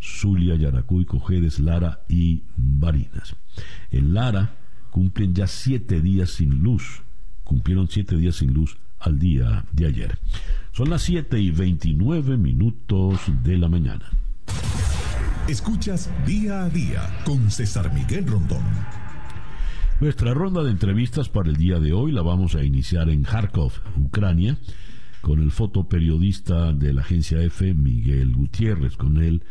[0.00, 3.36] Zulia, Yaracuy, Cojedes, Lara y Barinas.
[3.90, 4.54] En Lara
[4.90, 7.02] cumplen ya siete días sin luz,
[7.44, 10.18] cumplieron siete días sin luz al día de ayer.
[10.72, 14.10] Son las 7 y 29 minutos de la mañana.
[15.48, 18.64] Escuchas día a día con César Miguel Rondón.
[20.00, 23.72] Nuestra ronda de entrevistas para el día de hoy la vamos a iniciar en Kharkov,
[23.96, 24.58] Ucrania,
[25.22, 28.96] con el fotoperiodista de la agencia EFE, Miguel Gutiérrez.
[28.96, 29.42] Con él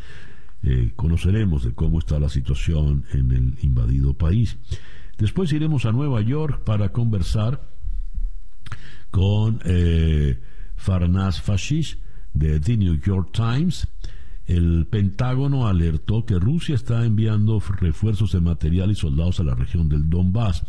[0.68, 4.58] eh, conoceremos de cómo está la situación en el invadido país.
[5.16, 7.62] Después iremos a Nueva York para conversar
[9.12, 10.40] con eh,
[10.76, 12.00] Farnaz Fashish
[12.34, 13.88] de The New York Times.
[14.48, 19.88] El Pentágono alertó que Rusia está enviando refuerzos de material y soldados a la región
[19.88, 20.64] del Donbass.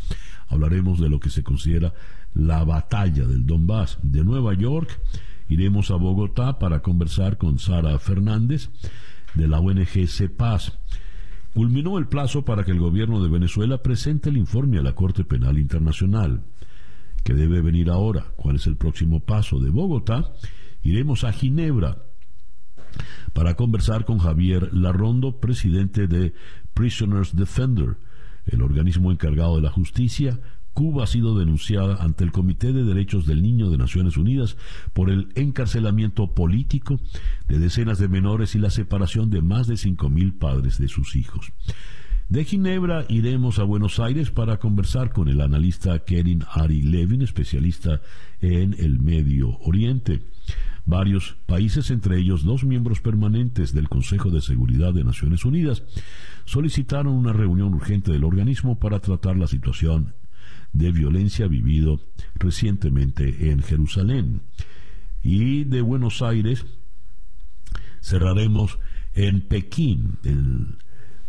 [0.47, 1.91] Hablaremos de lo que se considera
[2.35, 3.97] la batalla del Donbass.
[4.03, 4.99] De Nueva York
[5.49, 8.69] iremos a Bogotá para conversar con Sara Fernández
[9.35, 10.77] de la ONG CEPAS.
[11.53, 15.23] Culminó el plazo para que el gobierno de Venezuela presente el informe a la Corte
[15.23, 16.43] Penal Internacional
[17.23, 18.27] que debe venir ahora.
[18.37, 19.59] ¿Cuál es el próximo paso?
[19.59, 20.31] De Bogotá
[20.81, 22.03] iremos a Ginebra
[23.33, 26.33] para conversar con Javier Larrondo, presidente de
[26.73, 27.97] Prisoners Defender,
[28.45, 30.39] el organismo encargado de la justicia.
[30.77, 34.57] Cuba ha sido denunciada ante el Comité de Derechos del Niño de Naciones Unidas
[34.93, 36.99] por el encarcelamiento político
[37.47, 41.51] de decenas de menores y la separación de más de 5.000 padres de sus hijos.
[42.29, 47.99] De Ginebra iremos a Buenos Aires para conversar con el analista Kerin Ari Levin, especialista
[48.39, 50.21] en el Medio Oriente.
[50.85, 55.81] Varios países, entre ellos dos miembros permanentes del Consejo de Seguridad de Naciones Unidas,
[56.45, 60.13] solicitaron una reunión urgente del organismo para tratar la situación
[60.77, 62.01] de violencia vivido
[62.35, 64.41] recientemente en Jerusalén.
[65.23, 66.65] Y de Buenos Aires
[68.01, 68.79] cerraremos
[69.13, 70.17] en Pekín,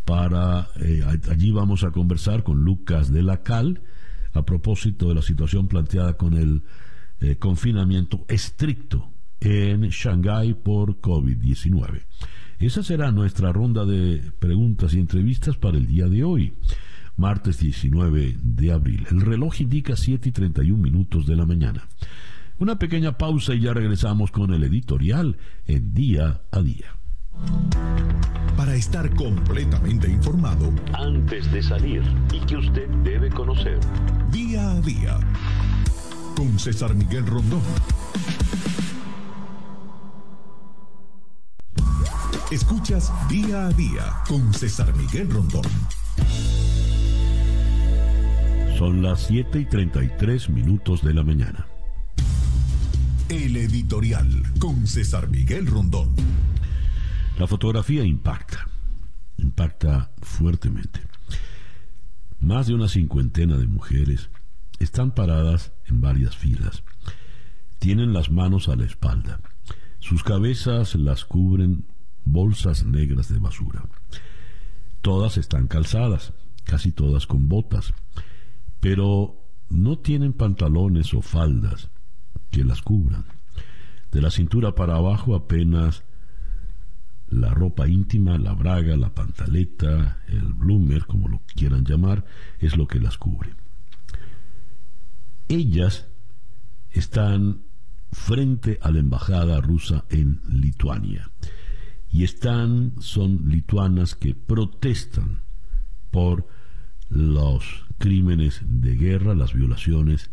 [0.05, 3.83] para eh, allí vamos a conversar con Lucas de la Cal
[4.33, 6.63] a propósito de la situación planteada con el
[7.21, 12.03] eh, confinamiento estricto en Shanghái por COVID-19.
[12.59, 16.55] Esa será nuestra ronda de preguntas y entrevistas para el día de hoy,
[17.19, 19.07] martes 19 de abril.
[19.11, 21.87] El reloj indica 7 y 31 minutos de la mañana.
[22.59, 26.97] Una pequeña pausa y ya regresamos con el editorial en día a día.
[28.57, 32.03] Para estar completamente informado antes de salir
[32.33, 33.79] y que usted debe conocer.
[34.33, 35.19] Día a día.
[36.37, 37.63] Con César Miguel Rondón.
[42.51, 45.67] Escuchas día a día con César Miguel Rondón.
[48.79, 51.67] Son las 7 y 33 minutos de la mañana.
[53.29, 54.29] El editorial
[54.61, 56.15] con César Miguel Rondón.
[57.41, 58.69] La fotografía impacta,
[59.37, 61.01] impacta fuertemente.
[62.39, 64.31] Más de una cincuentena de mujeres
[64.79, 66.85] están paradas en varias filas.
[67.81, 69.41] Tienen las manos a la espalda.
[69.99, 71.85] Sus cabezas las cubren
[72.25, 73.83] bolsas negras de basura.
[75.01, 77.93] Todas están calzadas, casi todas con botas,
[78.81, 81.91] pero no tienen pantalones o faldas
[82.51, 83.27] que las cubran.
[84.11, 86.05] De la cintura para abajo apenas
[87.29, 92.25] la ropa íntima, la braga, la pantaleta, el bloomer, como lo quieran llamar,
[92.59, 93.55] es lo que las cubre.
[95.49, 96.07] Ellas
[96.91, 97.63] están
[98.13, 101.31] frente a la embajada rusa en Lituania
[102.11, 105.43] y están son lituanas que protestan
[106.11, 106.49] por
[107.09, 110.31] los crímenes de guerra, las violaciones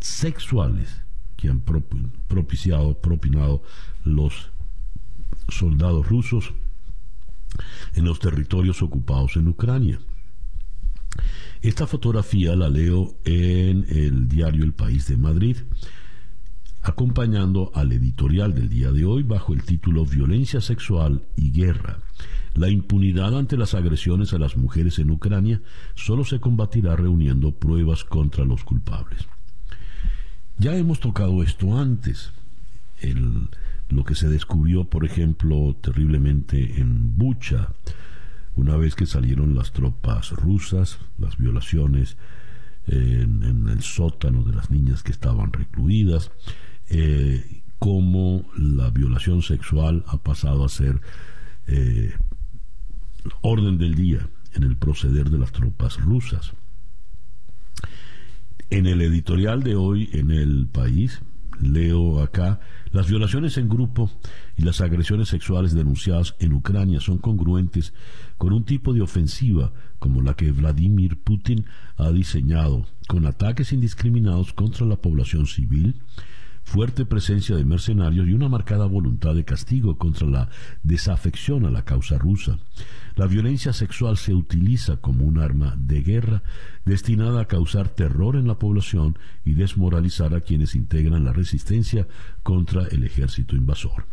[0.00, 1.02] sexuales
[1.36, 3.62] que han propiciado, propinado
[4.04, 4.50] los
[5.48, 6.52] soldados rusos
[7.94, 10.00] en los territorios ocupados en Ucrania.
[11.60, 15.56] Esta fotografía la leo en el diario El País de Madrid.
[16.82, 21.98] Acompañando al editorial del día de hoy bajo el título Violencia sexual y guerra.
[22.54, 25.60] La impunidad ante las agresiones a las mujeres en Ucrania
[25.94, 29.28] solo se combatirá reuniendo pruebas contra los culpables.
[30.58, 32.32] Ya hemos tocado esto antes.
[33.90, 37.68] lo que se descubrió, por ejemplo, terriblemente en Bucha,
[38.56, 42.16] una vez que salieron las tropas rusas, las violaciones
[42.88, 46.32] en, el sótano de las niñas que estaban recluidas,
[47.78, 51.00] cómo la violación sexual ha pasado a ser
[51.66, 52.14] eh,
[53.40, 56.52] orden del día en el proceder de las tropas rusas.
[58.70, 61.20] En el editorial de hoy en el país,
[61.60, 64.10] leo acá, las violaciones en grupo
[64.56, 67.92] y las agresiones sexuales denunciadas en Ucrania son congruentes
[68.36, 74.52] con un tipo de ofensiva como la que Vladimir Putin ha diseñado, con ataques indiscriminados
[74.52, 75.96] contra la población civil,
[76.68, 80.50] fuerte presencia de mercenarios y una marcada voluntad de castigo contra la
[80.82, 82.58] desafección a la causa rusa.
[83.16, 86.42] La violencia sexual se utiliza como un arma de guerra
[86.84, 92.06] destinada a causar terror en la población y desmoralizar a quienes integran la resistencia
[92.42, 94.04] contra el ejército invasor.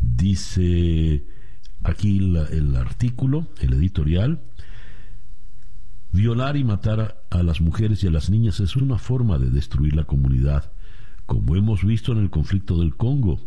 [0.00, 1.26] Dice
[1.82, 4.40] aquí el artículo, el editorial,
[6.12, 9.94] Violar y matar a, las mujeres y a las niñas es una forma de destruir
[9.94, 10.72] la comunidad
[11.30, 13.38] como hemos visto en el conflicto del Congo,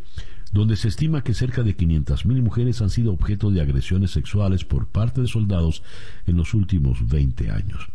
[0.53, 4.87] donde se estima que cerca de 500.000 mujeres han sido objeto de agresiones sexuales por
[4.87, 5.83] parte de soldados
[6.25, 7.89] en los últimos 20 años.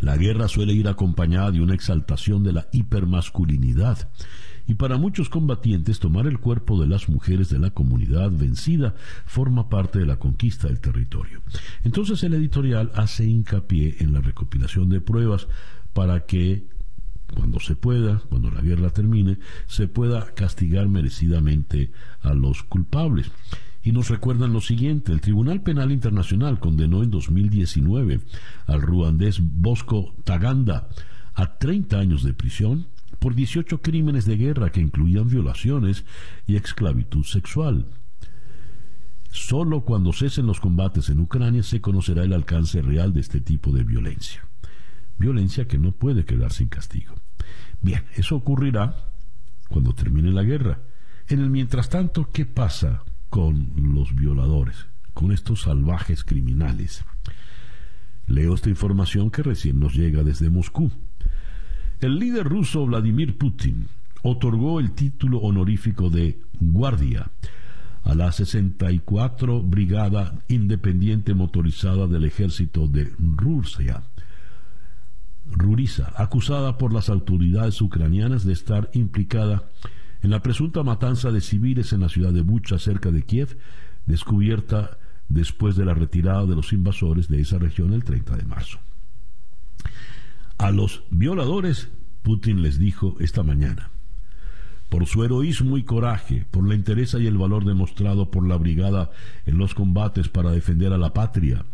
[0.00, 4.10] La guerra suele ir acompañada de una exaltación de la hipermasculinidad,
[4.66, 9.68] y para muchos combatientes tomar el cuerpo de las mujeres de la comunidad vencida forma
[9.68, 11.42] parte de la conquista del territorio.
[11.84, 15.46] Entonces el editorial hace hincapié en la recopilación de pruebas
[15.92, 16.66] para que
[17.34, 23.30] cuando se pueda, cuando la guerra termine, se pueda castigar merecidamente a los culpables.
[23.82, 28.20] Y nos recuerdan lo siguiente, el Tribunal Penal Internacional condenó en 2019
[28.66, 30.88] al ruandés Bosco Taganda
[31.34, 32.86] a 30 años de prisión
[33.18, 36.04] por 18 crímenes de guerra que incluían violaciones
[36.46, 37.86] y esclavitud sexual.
[39.30, 43.72] Solo cuando cesen los combates en Ucrania se conocerá el alcance real de este tipo
[43.72, 44.47] de violencia
[45.18, 47.14] violencia que no puede quedar sin castigo.
[47.80, 48.96] Bien, eso ocurrirá
[49.68, 50.80] cuando termine la guerra.
[51.28, 57.04] En el mientras tanto, ¿qué pasa con los violadores, con estos salvajes criminales?
[58.26, 60.90] Leo esta información que recién nos llega desde Moscú.
[62.00, 63.88] El líder ruso Vladimir Putin
[64.22, 67.30] otorgó el título honorífico de guardia
[68.04, 74.02] a la 64 Brigada Independiente Motorizada del Ejército de Rusia
[75.50, 79.64] Ruriza, acusada por las autoridades ucranianas de estar implicada
[80.22, 83.58] en la presunta matanza de civiles en la ciudad de Bucha, cerca de Kiev,
[84.06, 88.78] descubierta después de la retirada de los invasores de esa región el 30 de marzo.
[90.58, 91.88] A los violadores,
[92.22, 93.90] Putin les dijo esta mañana,
[94.88, 99.10] por su heroísmo y coraje, por la entereza y el valor demostrado por la brigada
[99.46, 101.64] en los combates para defender a la patria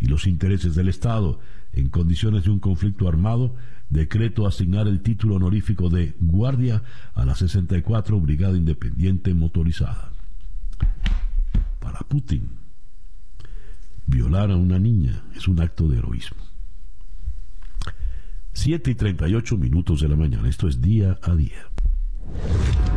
[0.00, 1.40] y los intereses del Estado,
[1.72, 3.54] en condiciones de un conflicto armado,
[3.88, 6.82] decreto asignar el título honorífico de guardia
[7.14, 10.12] a la 64 Brigada Independiente Motorizada.
[11.80, 12.50] Para Putin,
[14.06, 16.38] violar a una niña es un acto de heroísmo.
[18.52, 21.68] 7 y 38 minutos de la mañana, esto es día a día.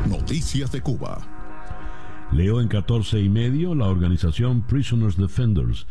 [0.09, 1.25] Noticias de Cuba.
[2.31, 5.85] Leo en 14 y medio, la organización Prisoners Defenders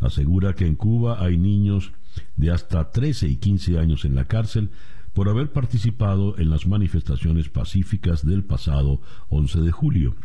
[0.00, 1.92] asegura que en Cuba hay niños
[2.36, 4.70] de hasta 13 y 15 años en la cárcel
[5.12, 10.16] por haber participado en las manifestaciones pacíficas del pasado 11 de julio.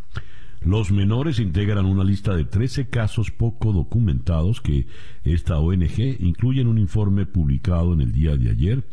[0.61, 4.87] Los menores integran una lista de 13 casos poco documentados que
[5.23, 8.83] esta ONG incluye en un informe publicado en el día de ayer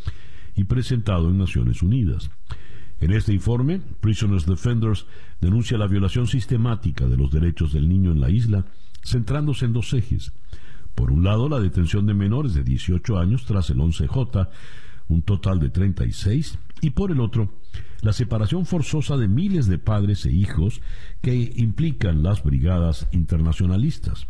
[0.57, 2.31] y presentado en Naciones Unidas.
[3.01, 5.07] En este informe, Prisoners Defenders
[5.41, 8.67] denuncia la violación sistemática de los derechos del niño en la isla,
[9.03, 10.33] centrándose en dos ejes.
[10.95, 14.49] Por un lado, la detención de menores de 18 años tras el 11J,
[15.09, 17.51] un total de 36, y por el otro,
[18.01, 20.81] la separación forzosa de miles de padres e hijos
[21.23, 24.27] que implican las brigadas internacionalistas.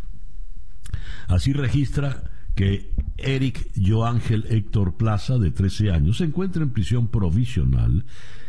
[1.26, 8.04] Así registra que Eric Joángel Héctor Plaza, de 13 años, se encuentra en prisión provisional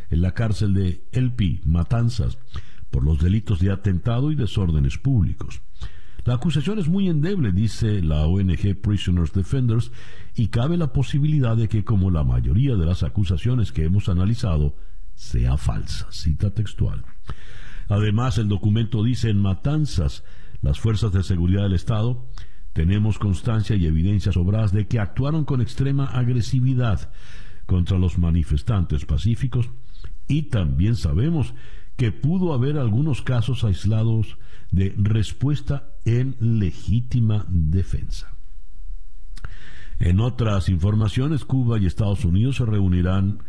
[0.10, 2.38] en la cárcel de El Pi, Matanzas,
[2.92, 5.62] por los delitos de atentado y desórdenes públicos.
[6.26, 9.92] La acusación es muy endeble, dice la ONG Prisoners Defenders,
[10.36, 14.76] y cabe la posibilidad de que, como la mayoría de las acusaciones que hemos analizado,
[15.14, 16.08] sea falsa.
[16.12, 17.06] Cita textual.
[17.90, 20.24] Además, el documento dice en Matanzas,
[20.64, 22.26] las fuerzas de seguridad del Estado
[22.74, 27.12] tenemos constancia y evidencias sobradas de que actuaron con extrema agresividad
[27.68, 29.70] contra los manifestantes pacíficos
[30.28, 31.54] y también sabemos
[31.96, 34.38] que pudo haber algunos casos aislados
[34.72, 38.36] de respuesta en legítima defensa.
[40.00, 43.40] En otras informaciones, Cuba y Estados Unidos se reunirán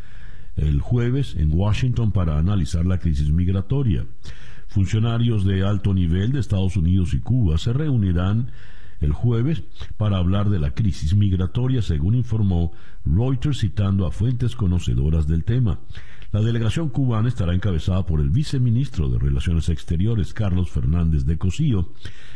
[0.57, 4.07] el jueves en Washington para analizar la crisis migratoria.
[4.69, 8.51] Funcionarios de alto nivel de Estados Unidos y Cuba se reunirán
[9.01, 9.65] el jueves
[9.97, 12.73] para hablar de la crisis migratoria, según informó
[13.05, 15.81] Reuters citando a fuentes conocedoras del tema.
[16.33, 21.93] La delegación cubana estará encabezada por el viceministro de Relaciones Exteriores, Carlos Fernández de Cosío,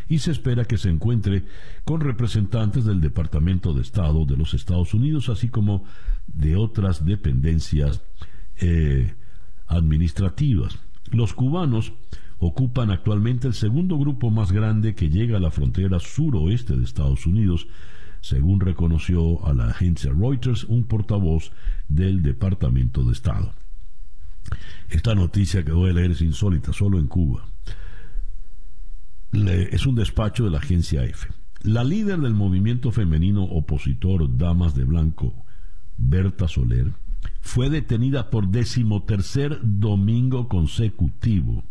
[0.09, 1.45] y se espera que se encuentre
[1.84, 5.84] con representantes del Departamento de Estado de los Estados Unidos, así como
[6.28, 8.03] de otras dependencias
[8.61, 9.14] eh,
[9.66, 10.78] administrativas.
[11.11, 11.93] Los cubanos
[12.38, 17.26] ocupan actualmente el segundo grupo más grande que llega a la frontera suroeste de Estados
[17.26, 17.66] Unidos,
[18.20, 21.53] según reconoció a la agencia Reuters un portavoz
[21.88, 23.53] del Departamento de Estado.
[24.89, 27.47] Esta noticia que voy a leer es insólita, solo en Cuba.
[29.33, 31.29] es un despacho de la agencia EFE.
[31.63, 35.45] La líder del movimiento femenino opositor Damas de Blanco,
[35.99, 36.93] Berta Soler,
[37.41, 41.65] fue detenida por decimotercer domingo consecutivo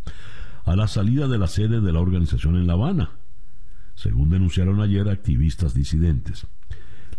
[0.66, 3.12] a la salida de la sede de la organización en La Habana,
[3.96, 6.46] según denunciaron ayer activistas disidentes.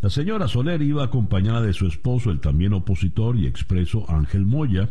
[0.01, 4.89] La señora Soler iba acompañada de su esposo, el también opositor y expreso Ángel Moya,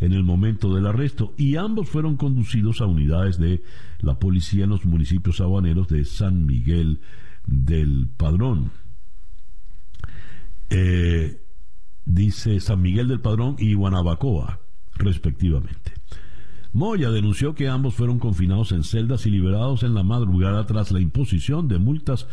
[0.00, 3.62] en el momento del arresto y ambos fueron conducidos a unidades de
[4.00, 7.00] la policía en los municipios habaneros de San Miguel
[7.46, 8.70] del Padrón.
[10.70, 11.40] Eh,
[12.04, 14.60] dice San Miguel del Padrón y Guanabacoa,
[14.96, 15.92] respectivamente.
[16.72, 21.00] Moya denunció que ambos fueron confinados en celdas y liberados en la madrugada tras la
[21.00, 22.26] imposición de multas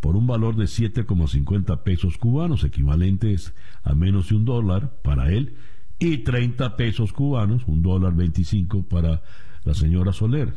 [0.00, 3.54] por un valor de 7,50 pesos cubanos, equivalentes
[3.84, 5.56] a menos de un dólar para él,
[6.02, 9.22] y 30 pesos cubanos, un dólar 25 para
[9.62, 10.52] la señora Soler.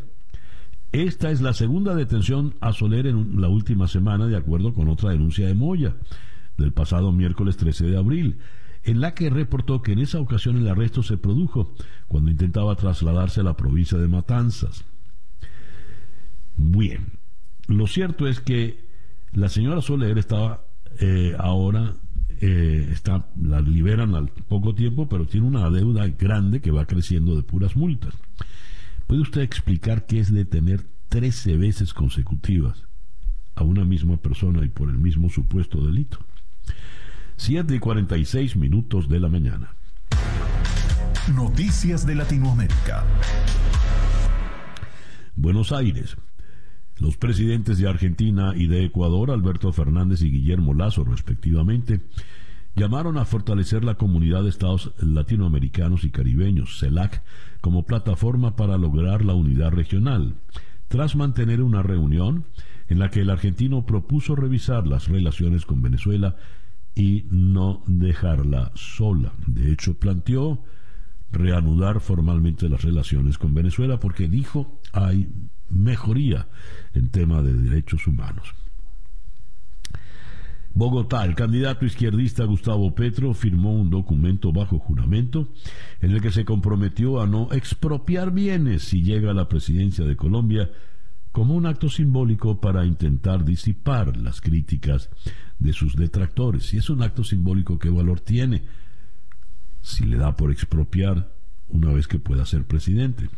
[0.92, 5.12] Esta es la segunda detención a Soler en la última semana, de acuerdo con otra
[5.12, 5.98] denuncia de Moya,
[6.58, 8.40] del pasado miércoles 13 de abril,
[8.84, 11.76] en la que reportó que en esa ocasión el arresto se produjo
[12.08, 14.84] cuando intentaba trasladarse a la provincia de Matanzas.
[16.58, 17.20] Bien,
[17.68, 18.84] lo cierto es que
[19.32, 20.66] la señora Soler estaba
[21.00, 21.98] eh, ahora
[22.48, 27.36] eh, está, la liberan al poco tiempo, pero tiene una deuda grande que va creciendo
[27.36, 28.14] de puras multas.
[29.08, 32.84] ¿Puede usted explicar qué es detener 13 veces consecutivas
[33.56, 36.20] a una misma persona y por el mismo supuesto delito?
[37.38, 39.74] 7 y 46 minutos de la mañana.
[41.34, 43.06] Noticias de Latinoamérica.
[45.36, 46.16] Buenos Aires.
[46.98, 52.00] Los presidentes de Argentina y de Ecuador, Alberto Fernández y Guillermo Lazo, respectivamente,
[52.76, 57.22] llamaron a fortalecer la comunidad de estados latinoamericanos y caribeños, CELAC,
[57.62, 60.36] como plataforma para lograr la unidad regional,
[60.88, 62.46] tras mantener una reunión
[62.88, 66.36] en la que el argentino propuso revisar las relaciones con Venezuela
[66.94, 69.34] y no dejarla sola.
[69.48, 70.64] De hecho, planteó
[71.32, 75.28] reanudar formalmente las relaciones con Venezuela porque dijo hay
[75.70, 76.48] mejoría
[76.94, 78.54] en tema de derechos humanos.
[80.74, 85.48] Bogotá, el candidato izquierdista Gustavo Petro firmó un documento bajo juramento
[86.02, 90.18] en el que se comprometió a no expropiar bienes si llega a la presidencia de
[90.18, 90.70] Colombia
[91.32, 95.10] como un acto simbólico para intentar disipar las críticas
[95.60, 96.64] de sus detractores.
[96.64, 98.64] Si es un acto simbólico, ¿qué valor tiene?
[99.82, 101.32] Si le da por expropiar
[101.70, 103.30] una vez que pueda ser presidente.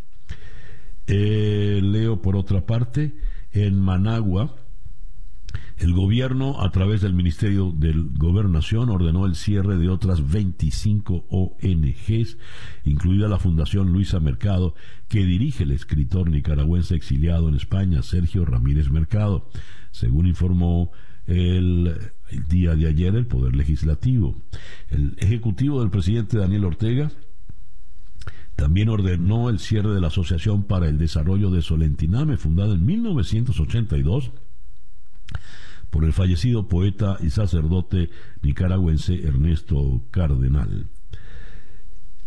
[1.08, 3.16] Eh, leo por otra parte,
[3.54, 4.56] en Managua,
[5.78, 12.38] el gobierno, a través del Ministerio de Gobernación, ordenó el cierre de otras 25 ONGs,
[12.84, 14.76] incluida la Fundación Luisa Mercado,
[15.08, 19.50] que dirige el escritor nicaragüense exiliado en España, Sergio Ramírez Mercado,
[19.92, 20.92] según informó
[21.26, 21.96] el,
[22.32, 24.36] el día de ayer el Poder Legislativo.
[24.90, 27.12] El Ejecutivo del presidente Daniel Ortega
[28.58, 34.32] también ordenó el cierre de la Asociación para el Desarrollo de Solentiname, fundada en 1982
[35.92, 38.10] por el fallecido poeta y sacerdote
[38.42, 40.88] nicaragüense Ernesto Cardenal.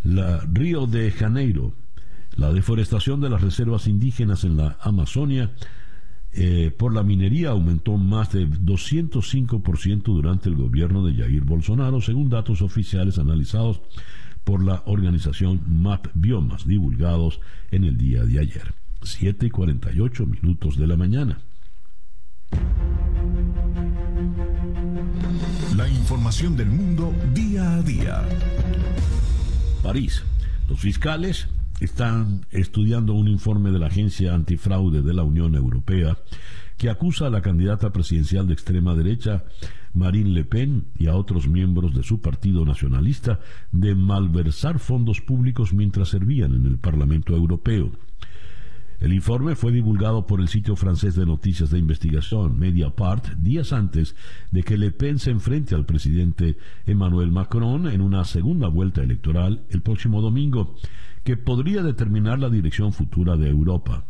[0.04, 1.74] La Río de Janeiro,
[2.36, 5.50] la deforestación de las reservas indígenas en la Amazonia
[6.32, 12.30] eh, por la minería aumentó más de 205% durante el gobierno de Jair Bolsonaro, según
[12.30, 13.80] datos oficiales analizados
[14.44, 18.74] por la organización MAP Biomas, divulgados en el día de ayer.
[19.02, 21.38] 7 y 48 minutos de la mañana.
[25.76, 28.22] La información del mundo día a día.
[29.82, 30.22] París.
[30.68, 31.48] Los fiscales
[31.80, 36.16] están estudiando un informe de la Agencia Antifraude de la Unión Europea
[36.76, 39.44] que acusa a la candidata presidencial de extrema derecha,
[39.94, 43.40] Marine Le Pen, y a otros miembros de su partido nacionalista
[43.72, 47.90] de malversar fondos públicos mientras servían en el Parlamento Europeo.
[49.00, 54.14] El informe fue divulgado por el sitio francés de noticias de investigación Mediapart días antes
[54.50, 59.62] de que Le Pen se enfrente al presidente Emmanuel Macron en una segunda vuelta electoral
[59.70, 60.76] el próximo domingo,
[61.24, 64.04] que podría determinar la dirección futura de Europa.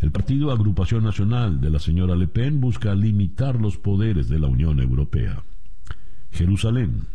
[0.00, 4.46] El partido Agrupación Nacional de la señora Le Pen busca limitar los poderes de la
[4.46, 5.44] Unión Europea.
[6.30, 7.06] Jerusalén.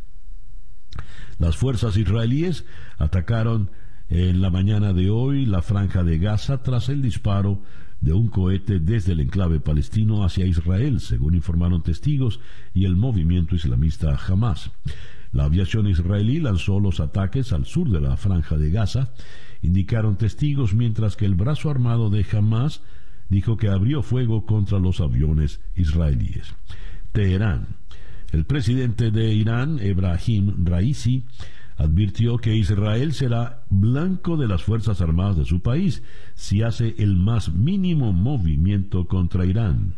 [1.39, 2.65] Las fuerzas israelíes
[2.97, 3.71] atacaron
[4.09, 7.63] en la mañana de hoy la franja de Gaza tras el disparo
[8.01, 12.39] de un cohete desde el enclave palestino hacia Israel, según informaron testigos
[12.73, 14.69] y el movimiento islamista Hamas.
[15.31, 19.11] La aviación israelí lanzó los ataques al sur de la franja de Gaza,
[19.65, 22.81] indicaron testigos, mientras que el brazo armado de Hamas
[23.29, 26.55] dijo que abrió fuego contra los aviones israelíes.
[27.11, 27.67] Teherán.
[28.31, 31.25] El presidente de Irán, Ebrahim Raisi,
[31.77, 36.03] advirtió que Israel será blanco de las Fuerzas Armadas de su país
[36.33, 39.95] si hace el más mínimo movimiento contra Irán.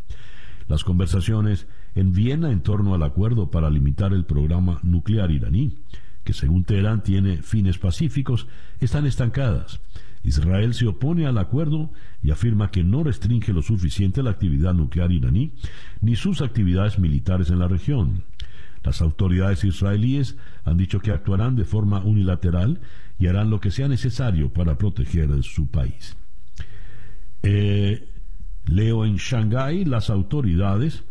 [0.68, 5.78] Las conversaciones en Viena en torno al acuerdo para limitar el programa nuclear iraní,
[6.28, 8.48] que según Teherán tiene fines pacíficos,
[8.82, 9.80] están estancadas.
[10.26, 11.90] Israel se opone al acuerdo
[12.22, 15.54] y afirma que no restringe lo suficiente la actividad nuclear iraní
[16.02, 18.26] ni sus actividades militares en la región.
[18.84, 22.82] Las autoridades israelíes han dicho que actuarán de forma unilateral
[23.18, 26.18] y harán lo que sea necesario para proteger su país.
[27.42, 28.06] Eh,
[28.66, 31.06] leo en Shanghái, las autoridades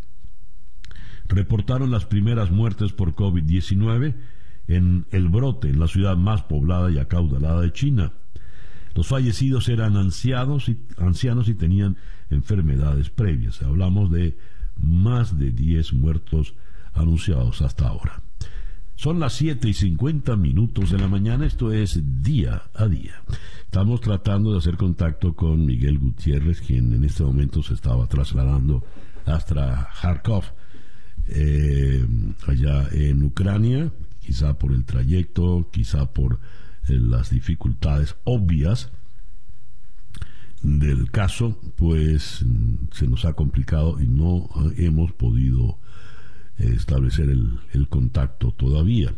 [1.26, 4.14] reportaron las primeras muertes por COVID-19
[4.68, 8.12] en el brote, en la ciudad más poblada y acaudalada de China.
[8.94, 11.96] Los fallecidos eran ancianos y, ancianos y tenían
[12.30, 13.62] enfermedades previas.
[13.62, 14.38] Hablamos de
[14.80, 16.54] más de 10 muertos
[16.94, 18.22] anunciados hasta ahora.
[18.96, 23.22] Son las 7 y 50 minutos de la mañana, esto es día a día.
[23.60, 28.82] Estamos tratando de hacer contacto con Miguel Gutiérrez, quien en este momento se estaba trasladando
[29.26, 30.44] hasta Kharkov,
[31.28, 32.06] eh,
[32.46, 33.92] allá en Ucrania,
[34.26, 36.40] quizá por el trayecto, quizá por
[36.88, 38.90] eh, las dificultades obvias
[40.62, 42.44] del caso, pues
[42.92, 45.78] se nos ha complicado y no hemos podido
[46.58, 49.14] establecer el, contacto todavía.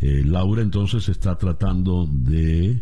[0.00, 2.80] Eh, Laura entonces está tratando de,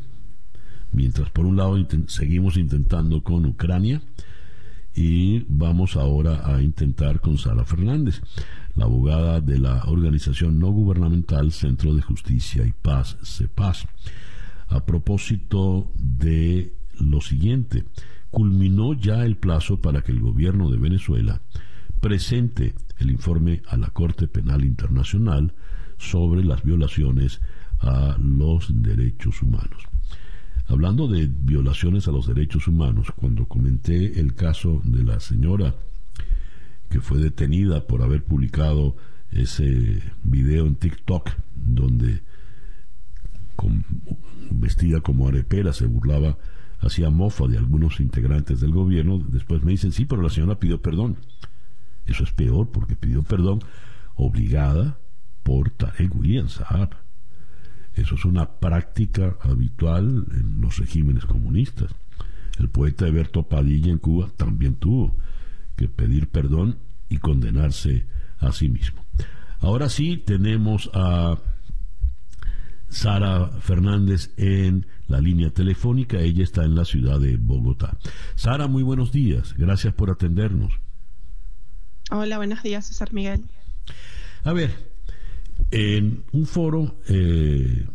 [0.92, 4.00] mientras por un lado seguimos intentando con Ucrania,
[4.94, 8.20] y vamos ahora a intentar con Sara Fernández,
[8.74, 13.86] la abogada de la organización no gubernamental Centro de Justicia y Paz, CEPAS,
[14.68, 17.84] a propósito de lo siguiente.
[18.30, 21.40] Culminó ya el plazo para que el gobierno de Venezuela
[22.00, 25.52] presente el informe a la Corte Penal Internacional
[25.98, 27.40] sobre las violaciones
[27.80, 29.89] a los derechos humanos.
[30.70, 35.74] Hablando de violaciones a los derechos humanos, cuando comenté el caso de la señora
[36.88, 38.94] que fue detenida por haber publicado
[39.32, 42.22] ese video en TikTok donde
[44.52, 46.38] vestida como arepera se burlaba,
[46.78, 50.80] hacía mofa de algunos integrantes del gobierno, después me dicen, sí, pero la señora pidió
[50.80, 51.16] perdón.
[52.06, 53.58] Eso es peor porque pidió perdón
[54.14, 54.98] obligada
[55.42, 57.09] por Tarek William Saab.
[57.94, 61.94] Eso es una práctica habitual en los regímenes comunistas.
[62.58, 65.16] El poeta Eberto Padilla en Cuba también tuvo
[65.76, 66.78] que pedir perdón
[67.08, 68.06] y condenarse
[68.38, 69.04] a sí mismo.
[69.60, 71.38] Ahora sí tenemos a
[72.88, 76.18] Sara Fernández en la línea telefónica.
[76.18, 77.96] Ella está en la ciudad de Bogotá.
[78.34, 79.54] Sara, muy buenos días.
[79.56, 80.72] Gracias por atendernos.
[82.10, 83.44] Hola, buenos días, César Miguel.
[84.42, 84.89] A ver,
[85.70, 87.86] en un foro eh,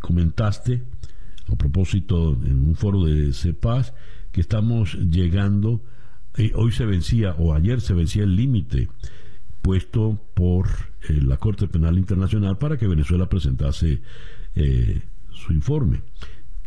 [0.00, 0.82] comentaste,
[1.50, 3.94] a propósito, en un foro de CEPAS,
[4.32, 5.82] que estamos llegando,
[6.36, 8.88] eh, hoy se vencía, o ayer se vencía el límite
[9.62, 10.68] puesto por
[11.08, 14.02] eh, la Corte Penal Internacional para que Venezuela presentase
[15.30, 16.02] su informe.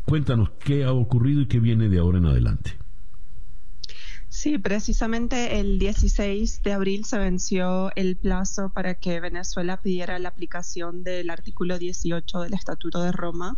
[0.05, 2.80] Cuéntanos qué ha ocurrido y qué viene de ahora en adelante.
[4.33, 10.29] Sí, precisamente el 16 de abril se venció el plazo para que Venezuela pidiera la
[10.29, 13.57] aplicación del artículo 18 del Estatuto de Roma.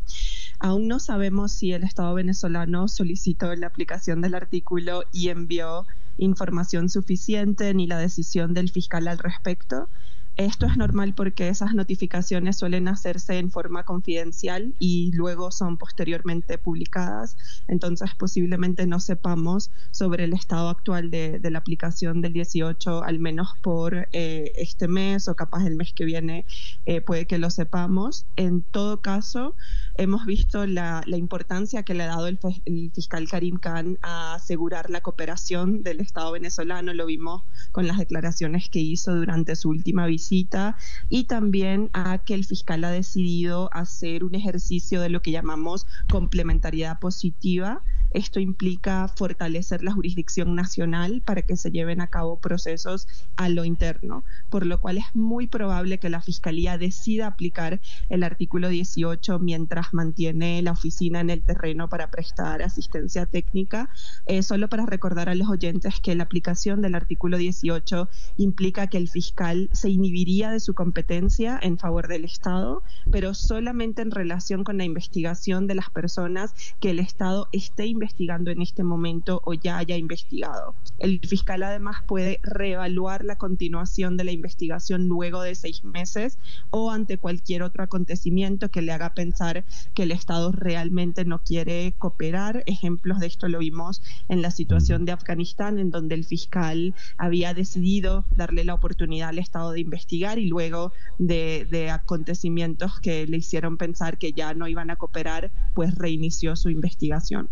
[0.58, 5.86] Aún no sabemos si el Estado venezolano solicitó la aplicación del artículo y envió
[6.18, 9.90] información suficiente ni la decisión del fiscal al respecto.
[10.36, 16.58] Esto es normal porque esas notificaciones suelen hacerse en forma confidencial y luego son posteriormente
[16.58, 17.38] publicadas.
[17.68, 23.50] Entonces posiblemente no sepamos sobre el estado actual de, la aplicación del 18, al menos
[23.62, 26.46] por eh, este mes o capaz el mes que viene
[26.88, 28.26] eh, puede que lo sepamos.
[28.36, 29.56] En todo caso,
[29.96, 34.90] hemos visto la, importancia que le ha dado el, el fiscal Karim Khan a asegurar
[34.90, 36.94] la cooperación del Estado venezolano.
[36.94, 40.78] Lo vimos con las declaraciones que hizo durante su última visita
[41.10, 45.86] y también a que el fiscal ha decidido hacer un ejercicio de lo que llamamos
[46.10, 47.84] complementariedad positiva
[48.14, 53.66] esto implica fortalecer la jurisdicción nacional para que se lleven a cabo procesos a lo
[53.66, 59.40] interno, por lo cual es muy probable que la Fiscalía decida aplicar el artículo 18
[59.40, 63.90] mientras mantiene la oficina en el terreno para prestar asistencia técnica.
[64.26, 68.98] Eh, solo para recordar a los oyentes que la aplicación del artículo 18 implica que
[68.98, 74.64] el fiscal se inhibiría de su competencia en favor del Estado, pero solamente en relación
[74.64, 79.42] con la investigación de las personas que el Estado esté investigando investigando en este momento
[79.46, 80.76] o ya haya investigado.
[81.00, 86.38] El fiscal además puede reevaluar la continuación de la investigación luego de seis meses
[86.70, 91.94] o ante cualquier otro acontecimiento que le haga pensar que el Estado realmente no quiere
[91.98, 92.64] cooperar.
[92.66, 97.54] Ejemplos de esto lo vimos en la situación de Afganistán, en donde el fiscal había
[97.54, 103.38] decidido darle la oportunidad al Estado de investigar y luego de, de acontecimientos que le
[103.38, 107.50] hicieron pensar que ya no iban a cooperar, pues reinició su investigación.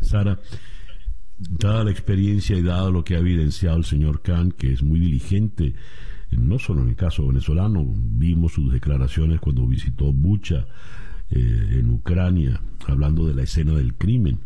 [0.00, 0.40] Sara,
[1.38, 5.00] dada la experiencia y dado lo que ha evidenciado el señor Khan, que es muy
[5.00, 5.74] diligente,
[6.30, 10.66] no solo en el caso venezolano, vimos sus declaraciones cuando visitó Bucha
[11.30, 14.40] eh, en Ucrania, hablando de la escena del crimen.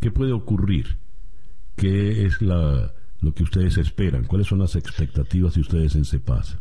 [0.00, 0.96] ¿Qué puede ocurrir?
[1.76, 4.24] ¿Qué es la, lo que ustedes esperan?
[4.24, 6.58] ¿Cuáles son las expectativas de ustedes en CEPAS?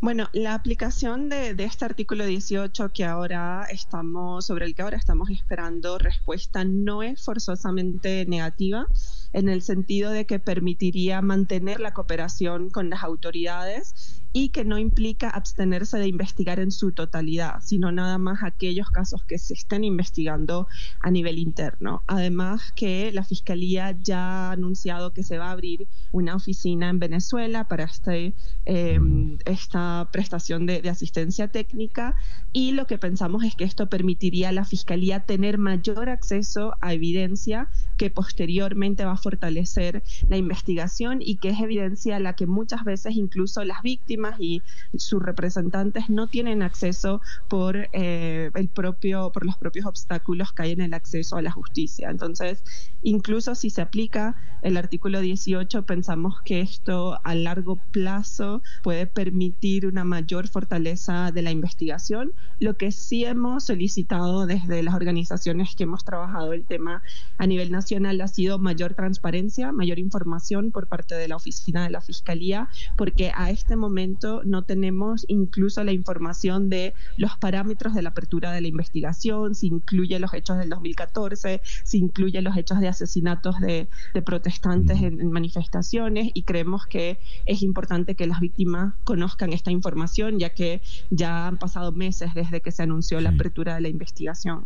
[0.00, 5.30] Bueno, la aplicación de, este artículo 18 que ahora estamos, sobre el que ahora estamos
[5.30, 8.86] esperando respuesta, no es forzosamente negativa
[9.32, 14.78] en el sentido de que permitiría mantener la cooperación con las autoridades y que no
[14.78, 19.82] implica abstenerse de investigar en su totalidad, sino nada más aquellos casos que se estén
[19.82, 20.68] investigando
[21.00, 22.02] a nivel interno.
[22.06, 27.00] Además que la Fiscalía ya ha anunciado que se va a abrir una oficina en
[27.00, 28.34] Venezuela para este,
[28.66, 32.14] em, esta prestación de, de asistencia técnica
[32.52, 36.94] y lo que pensamos es que esto permitiría a la Fiscalía tener mayor acceso a
[36.94, 42.46] evidencia que posteriormente va a fortalecer la investigación y que es evidencia a la que
[42.46, 44.62] muchas veces incluso las víctimas y
[44.96, 50.72] sus representantes no tienen acceso por eh, el propio, por los propios obstáculos que hay
[50.72, 52.10] en el acceso a la justicia.
[52.10, 52.62] Entonces,
[53.02, 59.86] incluso si se aplica el artículo 18, pensamos que esto a largo plazo puede permitir
[59.86, 62.32] una mayor fortaleza de la investigación.
[62.58, 67.02] Lo que sí hemos solicitado desde las organizaciones que hemos trabajado el tema
[67.38, 71.90] a nivel nacional ha sido mayor transparencia, mayor información por parte de la oficina de
[71.90, 74.09] la Fiscalía, porque a este momento
[74.44, 79.68] no tenemos incluso la información de los parámetros de la apertura de la investigación, si
[79.68, 83.88] incluye los hechos del 2014, si incluye los hechos de asesinatos de,
[84.24, 90.50] protestantes en, manifestaciones y creemos que es importante que las víctimas conozcan esta información ya
[90.50, 94.64] que ya han pasado meses desde que se anunció la apertura de la investigación.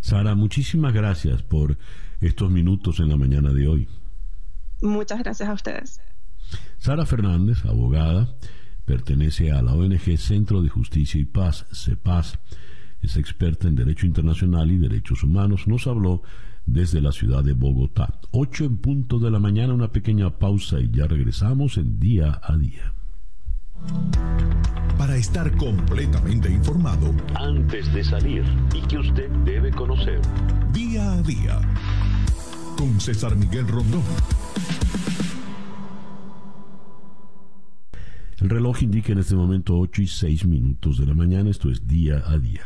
[0.00, 1.76] Sara, muchísimas gracias por
[2.20, 3.88] estos minutos en la mañana de hoy.
[4.80, 6.00] Muchas gracias a ustedes.
[6.78, 8.36] Sara Fernández, abogada,
[8.84, 12.38] pertenece a la ONG Centro de Justicia y Paz, CEPAS.
[13.00, 15.66] Es experta en Derecho Internacional y Derechos Humanos.
[15.66, 16.22] Nos habló
[16.66, 18.20] desde la ciudad de Bogotá.
[18.30, 22.56] Ocho en punto de la mañana, una pequeña pausa y ya regresamos en día a
[22.56, 22.92] día.
[24.96, 30.20] Para estar completamente informado, antes de salir y que usted debe conocer.
[30.72, 31.60] Día a día.
[32.76, 34.02] Con César Miguel Rondón.
[38.42, 41.86] El reloj indica en este momento 8 y 6 minutos de la mañana, esto es
[41.86, 42.62] día a día.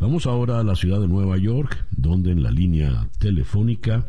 [0.00, 4.06] Vamos ahora a la ciudad de Nueva York, donde en la línea telefónica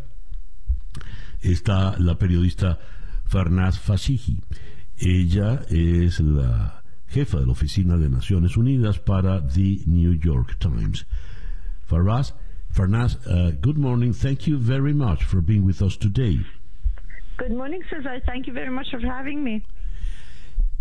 [1.41, 2.79] está la periodista
[3.25, 4.39] Farnaz Fasihi.
[4.97, 11.05] Ella es la jefa de la Oficina de Naciones Unidas para The New York Times.
[11.85, 12.33] Farnaz,
[12.71, 14.11] Farnaz, uh, good morning.
[14.11, 16.43] Thank you very much for being with us today.
[17.37, 18.23] Good morning, Cesar.
[18.25, 19.61] Thank you very much for having me.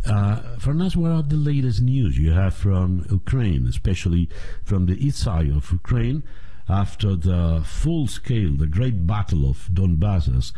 [0.07, 4.29] Uh, Farnaz, what are the latest news you have from Ukraine, especially
[4.63, 6.23] from the east side of Ukraine,
[6.69, 10.53] after the full scale, the great battle of Donbass, as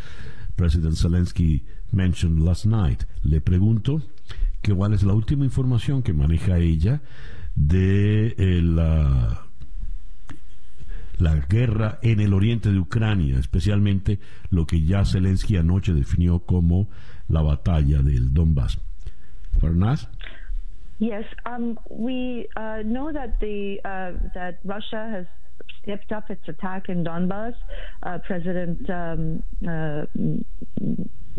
[0.57, 3.05] President Zelensky mentioned last night?
[3.22, 4.03] Le pregunto
[4.62, 7.01] que cuál es la última información que maneja ella
[7.55, 9.42] de la
[11.18, 14.18] la guerra en el oriente de Ucrania, especialmente
[14.51, 16.88] lo que ya Zelensky anoche definió como
[17.28, 18.78] la batalla del Donbass.
[19.61, 20.07] Farnaz?
[20.98, 25.26] Yes, um, we uh, know that the uh, that Russia has
[25.82, 27.54] stepped up its attack in Donbass.
[28.02, 30.07] Uh, President um, uh,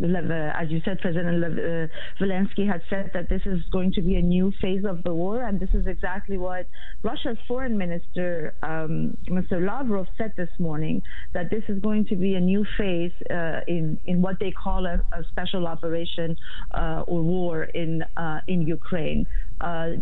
[0.03, 4.21] as you said, President uh, Zelensky had said that this is going to be a
[4.21, 6.67] new phase of the war, and this is exactly what
[7.03, 9.65] Russia's foreign minister, um, Mr.
[9.65, 11.01] Lavrov, said this morning.
[11.33, 14.85] That this is going to be a new phase uh, in in what they call
[14.85, 16.37] a, a special operation
[16.71, 19.25] uh, or war in uh, in Ukraine.
[19.59, 19.93] Uh,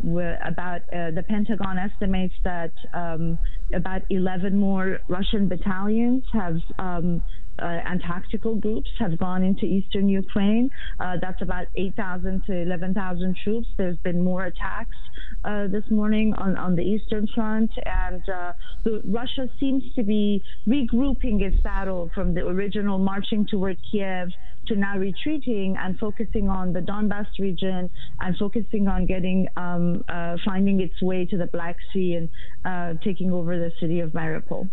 [0.43, 3.39] about uh, the Pentagon estimates that um,
[3.74, 7.22] about 11 more Russian battalions have um,
[7.60, 10.70] and tactical groups have gone into eastern Ukraine.
[10.99, 13.68] Uh, that's about 8,000 to 11,000 troops.
[13.78, 14.95] There's been more attacks
[15.43, 18.53] uh, this morning on, on the eastern front, and uh,
[18.84, 24.30] the, Russia seems to be regrouping its battle from the original marching toward Kiev
[24.68, 27.89] to now retreating and focusing on the Donbass region
[28.20, 32.30] and focusing on getting um, uh, finding its way to the Black Sea and
[32.66, 34.70] uh, taking over the city of Mariupol.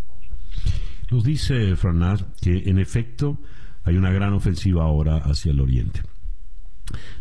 [1.13, 3.37] Nos dice Franaz que en efecto
[3.83, 6.01] hay una gran ofensiva ahora hacia el oriente.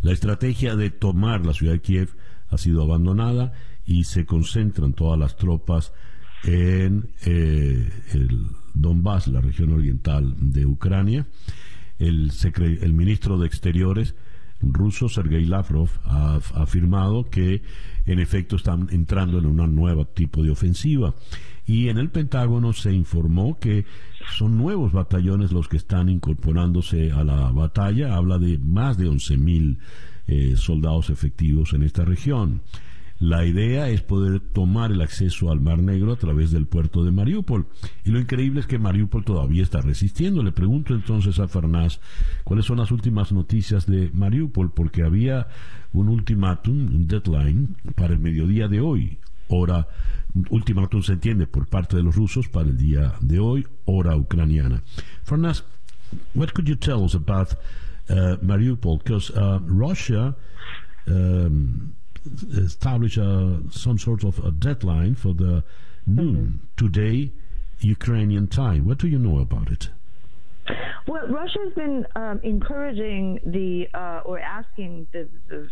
[0.01, 2.17] La estrategia de tomar la ciudad de Kiev
[2.49, 3.53] ha sido abandonada
[3.85, 5.93] y se concentran todas las tropas
[6.43, 11.27] en eh, el Donbass, la región oriental de Ucrania.
[11.99, 14.15] El, el ministro de Exteriores
[14.63, 17.63] ruso, Sergei Lavrov, ha afirmado que
[18.07, 21.15] en efecto están entrando en un nuevo tipo de ofensiva
[21.67, 23.85] y en el Pentágono se informó que
[24.37, 28.17] son nuevos batallones los que están incorporándose a la batalla.
[28.17, 29.79] Habla de más de 11.000
[30.27, 32.63] eh, soldados efectivos en esta región.
[33.21, 37.13] La idea es poder tomar el acceso al Mar Negro a través del puerto de
[37.13, 37.67] Mariupol.
[38.05, 40.43] Y lo increíble es que Mariupol todavía está resistiendo.
[40.43, 42.01] Le pregunto entonces a Farnaz
[42.43, 45.47] cuáles son las últimas noticias de Mariupol, porque había
[45.93, 49.19] un ultimátum, un deadline para el mediodía de hoy
[49.53, 49.87] hora,
[50.51, 54.83] ultimátum se entiende por parte de los rusos para el día de hoy, hora ucraniana.
[55.25, 55.63] Farnas,
[56.35, 57.55] what could you tell us about
[58.09, 58.99] uh, Mariupol?
[58.99, 60.35] Because uh, Russia
[61.07, 61.95] um,
[62.57, 65.63] established uh, some sort of a deadline for the
[66.07, 66.87] noon mm-hmm.
[66.87, 67.33] today,
[67.81, 68.87] Ukrainian time.
[68.87, 69.91] What do you know about it?
[71.09, 75.69] Well, Russia has been um, encouraging the uh, or asking the, the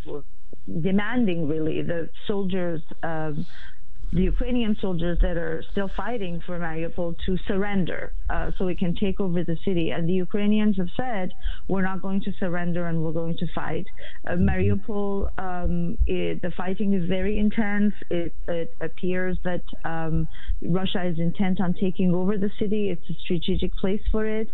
[0.82, 3.46] demanding really the soldiers um,
[4.12, 8.96] the Ukrainian soldiers that are still fighting for Mariupol to surrender uh, so we can
[8.96, 9.90] take over the city.
[9.90, 11.30] And the Ukrainians have said,
[11.68, 13.86] we're not going to surrender and we're going to fight.
[14.26, 17.94] Uh, Mariupol, um, it, the fighting is very intense.
[18.10, 20.26] It, it appears that um,
[20.60, 22.90] Russia is intent on taking over the city.
[22.90, 24.48] It's a strategic place for it.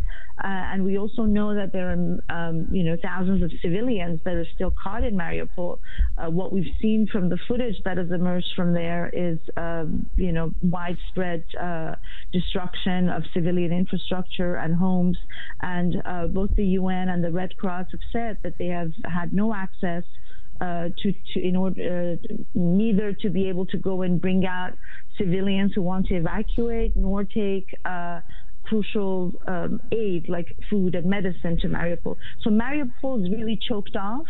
[0.45, 4.35] Uh, and we also know that there are, um, you know, thousands of civilians that
[4.35, 5.79] are still caught in Mariupol.
[6.19, 10.33] Uh, what we've seen from the footage that has emerged from there is um, you
[10.33, 11.95] know, widespread uh,
[12.33, 15.19] destruction of civilian infrastructure and homes.
[15.63, 19.33] And uh, both the UN and the Red Cross have said that they have had
[19.33, 20.05] no access
[20.61, 24.73] uh, to, to, in order uh, neither to be able to go and bring out
[25.19, 28.21] civilians who want to evacuate nor take uh,
[28.65, 32.17] crucial um, aid like food and medicine to Mariupol.
[32.43, 34.27] So Mariupol is really choked off.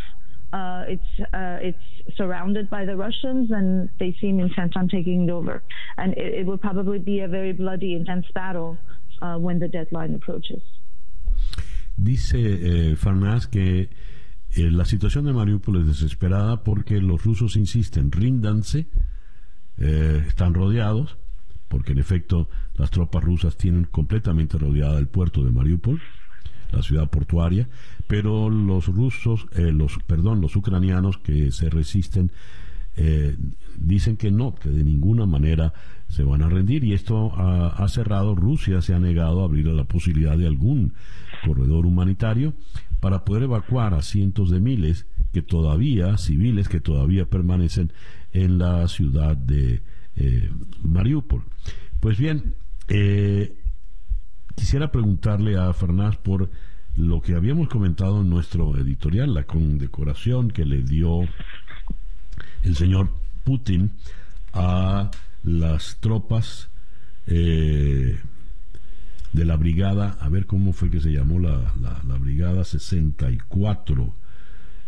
[0.53, 5.31] Uh, it's uh, it's surrounded by the Russians, and they seem intent on taking it
[5.31, 5.63] over.
[5.99, 8.79] And it, it will probably be a very bloody, intense battle
[9.23, 10.63] uh, when the deadline approaches.
[11.97, 12.97] Dice eh,
[13.51, 13.89] que
[14.51, 18.87] eh, la situación de Mariupol es desesperada porque los rusos insisten, ríndanse,
[19.79, 21.17] eh, están rodeados,
[21.69, 26.01] porque en efecto las tropas rusas tienen completamente rodeada el puerto de Mariupol
[26.73, 27.69] la ciudad portuaria,
[28.07, 32.31] pero los rusos, eh, los, perdón, los ucranianos que se resisten
[32.97, 33.37] eh,
[33.77, 35.75] dicen que no, que de ninguna manera
[36.09, 39.85] se van a rendir y esto ha, cerrado, Rusia se ha negado a abrir la
[39.85, 40.95] posibilidad de algún
[41.45, 42.55] corredor humanitario
[43.01, 47.93] para poder evacuar a cientos de miles que todavía, civiles que todavía permanecen
[48.33, 49.83] en la ciudad de
[50.17, 50.51] eh,
[50.83, 51.43] Mariupol.
[52.01, 52.55] Pues bien,
[54.57, 56.51] Quisiera preguntarle a Fernás por
[56.97, 61.21] lo que habíamos comentado en nuestro editorial, la condecoración que le dio
[62.63, 63.11] el señor
[63.45, 63.93] Putin
[64.55, 65.11] a
[65.45, 66.69] las tropas
[67.27, 68.19] eh,
[69.33, 74.15] de la brigada, a ver cómo fue que se llamó la, la, brigada 64,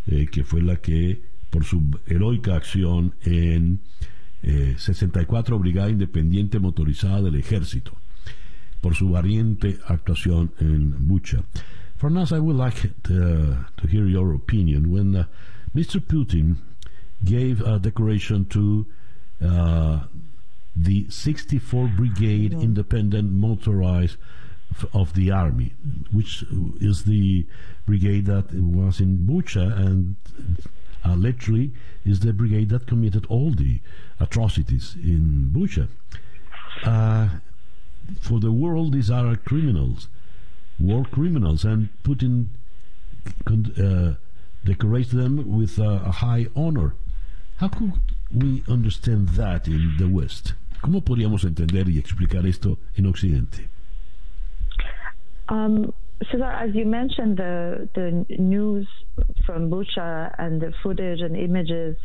[0.06, 3.80] eh, que fue la que, por su heroica acción en
[4.42, 7.92] 64 eh, Brigada Independiente Motorizada del Ejército,
[8.80, 11.42] por su valiente actuación en Bucha.
[12.00, 14.90] Farnas, I would like to, to hear your opinion.
[14.90, 15.24] When uh,
[15.74, 16.00] Mr.
[16.00, 16.56] Putin
[17.24, 18.86] gave a decoration to
[19.44, 20.00] uh,
[20.76, 22.52] the 64 Brigade.
[22.52, 24.16] Independent Motorized
[24.92, 25.72] of the Army,
[26.12, 26.44] which
[26.80, 27.46] is the
[27.86, 30.16] brigade that was in Bucha and
[31.04, 31.72] uh, literally
[32.04, 33.80] is the brigade that committed all the
[34.20, 35.88] atrocities in Bucha.
[38.20, 40.08] For the world, these are criminals,
[40.78, 42.48] war criminals, and Putin
[43.46, 44.14] uh,
[44.64, 46.94] decorates them with a high honor.
[47.56, 47.92] How could
[48.32, 50.54] we understand that in the West?
[50.82, 53.68] ¿Cómo podríamos entender y explicar esto en Occidente?
[55.48, 55.92] Um,
[56.30, 58.86] so as you mentioned, the the news
[59.44, 61.96] from Bucha and the footage and images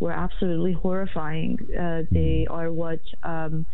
[0.00, 1.58] were absolutely horrifying.
[1.78, 3.66] Uh, they are what um,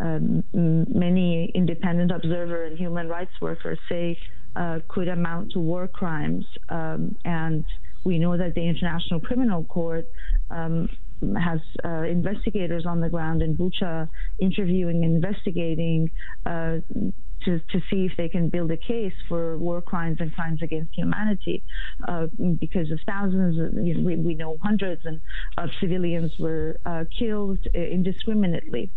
[0.00, 4.18] um, many independent observer and human rights workers say
[4.56, 7.64] uh, could amount to war crimes, um, and
[8.04, 10.06] we know that the International Criminal Court
[10.50, 10.88] um,
[11.38, 14.08] has uh, investigators on the ground in Bucha
[14.40, 16.10] interviewing, investigating
[16.46, 16.78] uh,
[17.44, 20.94] to, to see if they can build a case for war crimes and crimes against
[20.94, 21.62] humanity,
[22.06, 22.26] uh,
[22.58, 25.20] because of thousands, of, you know, we, we, know hundreds and,
[25.56, 28.90] of civilians were uh, killed indiscriminately.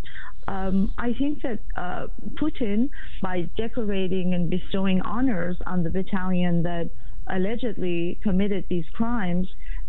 [0.48, 2.90] Um, I think that uh, Putin,
[3.22, 6.90] by decorating and bestowing honors on the battalion that
[7.28, 9.48] allegedly committed these crimes,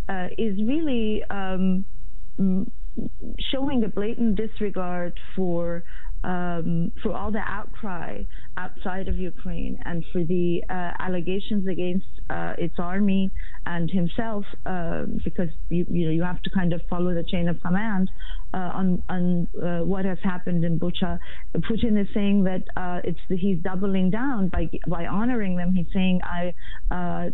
[0.09, 1.85] uh, is really um,
[3.53, 5.83] showing a blatant disregard for
[6.25, 8.23] um, for all the outcry
[8.57, 13.31] outside of Ukraine and for the uh, allegations against uh, its army
[13.67, 17.49] and himself, uh, because you, you know you have to kind of follow the chain
[17.49, 18.11] of command
[18.55, 21.19] uh, on on uh, what has happened in Bucha.
[21.59, 25.75] Putin is saying that uh, it's he's doubling down by by honoring them.
[25.75, 26.55] He's saying I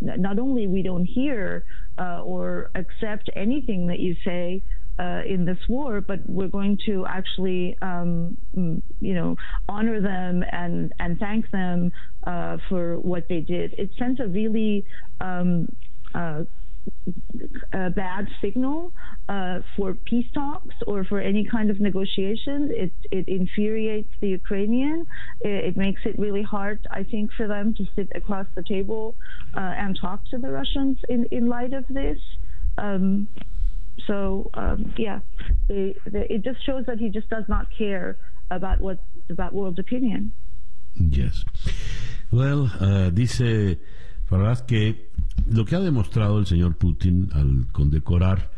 [0.00, 1.64] not only we don't hear
[1.98, 4.62] or accept anything that you say
[5.00, 8.36] uh, in this war, but we're going to actually, um,
[9.00, 9.34] you know,
[9.68, 11.90] honor them and and thank them
[12.26, 13.74] uh, for what they did.
[13.78, 14.84] It sends a really
[15.20, 15.68] um,
[16.14, 16.44] uh,
[17.72, 18.92] a bad signal
[19.28, 22.70] uh, for peace talks or for any kind of negotiations.
[22.74, 25.06] It, it infuriates the Ukrainian.
[25.40, 29.14] It, it, makes it really hard, I think, for them to sit across the table
[29.54, 32.18] uh, and talk to the Russians in, in light of this.
[32.76, 33.28] Um,
[34.06, 35.20] so um, yeah,
[35.68, 38.16] it just shows that he just does not care
[38.50, 38.98] about what
[39.30, 40.32] about world opinion.
[40.94, 41.44] Yes.
[42.32, 43.78] Well, uh, dice
[44.28, 45.10] Farad que
[45.48, 48.50] lo que ha demostrado el señor Putin al condecorar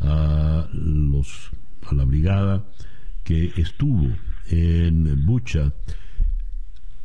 [0.00, 1.50] a los
[1.88, 2.64] a la brigada
[3.24, 4.08] que estuvo
[4.48, 5.72] en Bucha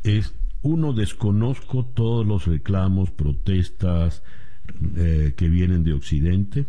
[0.02, 4.22] es uno desconozco todos los reclamos, protestas
[4.96, 6.66] eh, que vienen de Occidente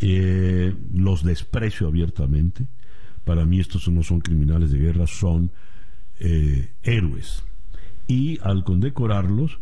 [0.00, 2.66] eh, los desprecio abiertamente.
[3.24, 5.50] Para mí estos no son criminales de guerra, son
[6.20, 7.42] eh, héroes.
[8.06, 9.58] Y al condecorarlos,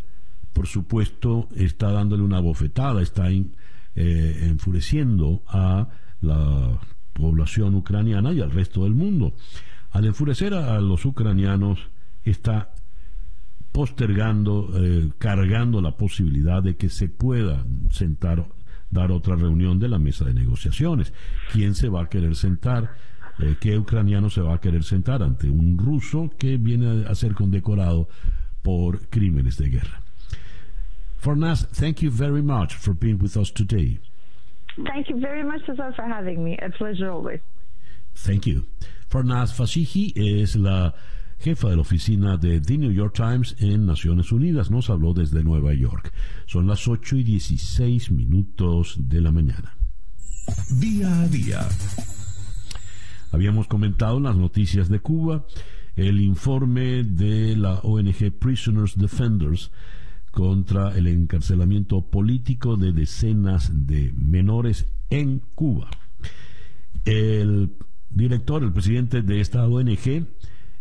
[0.53, 3.45] por supuesto, está dándole una bofetada, está eh,
[3.95, 5.89] enfureciendo a
[6.21, 6.81] la
[7.13, 9.35] población ucraniana y al resto del mundo.
[9.93, 11.79] Al enfurecer a, los ucranianos,
[12.25, 12.75] está
[13.73, 14.73] postergando,
[15.19, 18.47] cargando la posibilidad de que se pueda sentar
[18.95, 21.13] dar otra reunión de la mesa de negociaciones.
[21.53, 22.95] ¿Quién se va a querer sentar?
[23.41, 27.35] Eh, ¿Qué ucraniano se va a querer sentar ante un ruso que viene a ser
[27.35, 28.09] condecorado
[28.63, 30.01] por crímenes de guerra?
[31.19, 33.99] Fornas, thank you very much for being with us today.
[34.77, 36.57] Thank you very much, Cesar, for having me.
[36.59, 37.41] A pleasure always.
[38.15, 38.67] Thank you.
[39.09, 40.95] Fornas Fasihi es la
[41.45, 45.45] jefa de la oficina de The New York Times en Naciones Unidas, nos habló desde
[45.45, 46.11] Nueva York.
[46.47, 49.77] Son las 8 y 16 minutos de la mañana.
[50.81, 51.69] Día a día.
[53.31, 55.45] Habíamos comentado en las noticias de Cuba
[55.97, 59.71] el informe de la ONG Prisoners Defenders
[60.31, 65.91] contra el encarcelamiento político de decenas de menores en Cuba.
[67.05, 67.75] El
[68.09, 70.27] director, el presidente de esta ONG,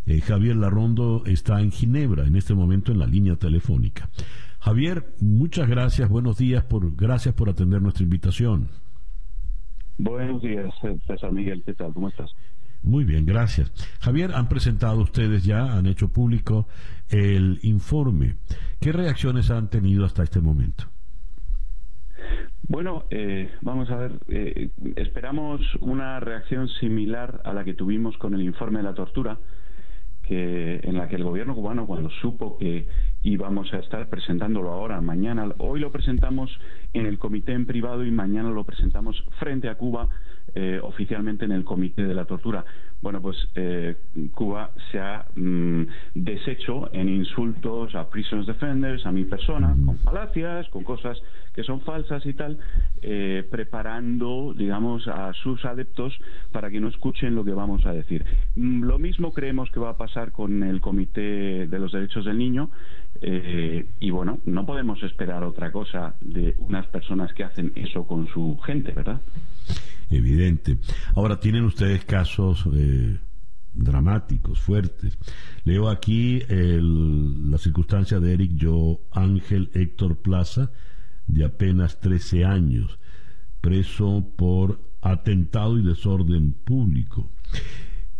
[0.06, 4.08] eh, Javier Larrondo está en Ginebra en este momento en la línea telefónica.
[4.60, 8.68] Javier, muchas gracias, buenos días, por, gracias por atender nuestra invitación.
[9.98, 10.74] Buenos días,
[11.06, 11.92] César Miguel, ¿qué tal?
[11.92, 12.34] ¿Cómo estás?
[12.82, 13.72] Muy bien, gracias.
[14.00, 16.68] Javier, han presentado ustedes ya, han hecho público
[17.08, 18.36] el informe.
[18.80, 20.84] ¿Qué reacciones han tenido hasta este momento?
[22.68, 28.34] Bueno, eh, vamos a ver, eh, esperamos una reacción similar a la que tuvimos con
[28.34, 29.38] el informe de la tortura,
[30.26, 32.86] que en la que el gobierno cubano, cuando supo que
[33.22, 36.50] íbamos a estar presentándolo ahora, mañana, hoy lo presentamos
[36.92, 40.08] en el comité en privado y mañana lo presentamos frente a Cuba
[40.56, 42.64] eh, oficialmente en el Comité de la Tortura.
[43.02, 43.96] Bueno, pues eh,
[44.34, 45.82] Cuba se ha mm,
[46.14, 51.20] deshecho en insultos a prisoners defenders, a mi persona, con falacias, con cosas
[51.54, 52.58] que son falsas y tal,
[53.02, 56.16] eh, preparando, digamos, a sus adeptos
[56.52, 58.24] para que no escuchen lo que vamos a decir.
[58.54, 62.38] Mm, lo mismo creemos que va a pasar con el Comité de los Derechos del
[62.38, 62.70] Niño.
[64.00, 68.58] y bueno, no podemos esperar otra cosa de unas personas que hacen eso con su
[68.58, 69.20] gente, ¿verdad?
[70.10, 70.78] Evidente.
[71.14, 73.18] Ahora, tienen ustedes casos eh,
[73.72, 75.18] dramáticos, fuertes.
[75.64, 80.70] Leo aquí la circunstancia de Eric Yo Ángel Héctor Plaza,
[81.26, 82.98] de apenas 13 años,
[83.60, 87.30] preso por atentado y desorden público.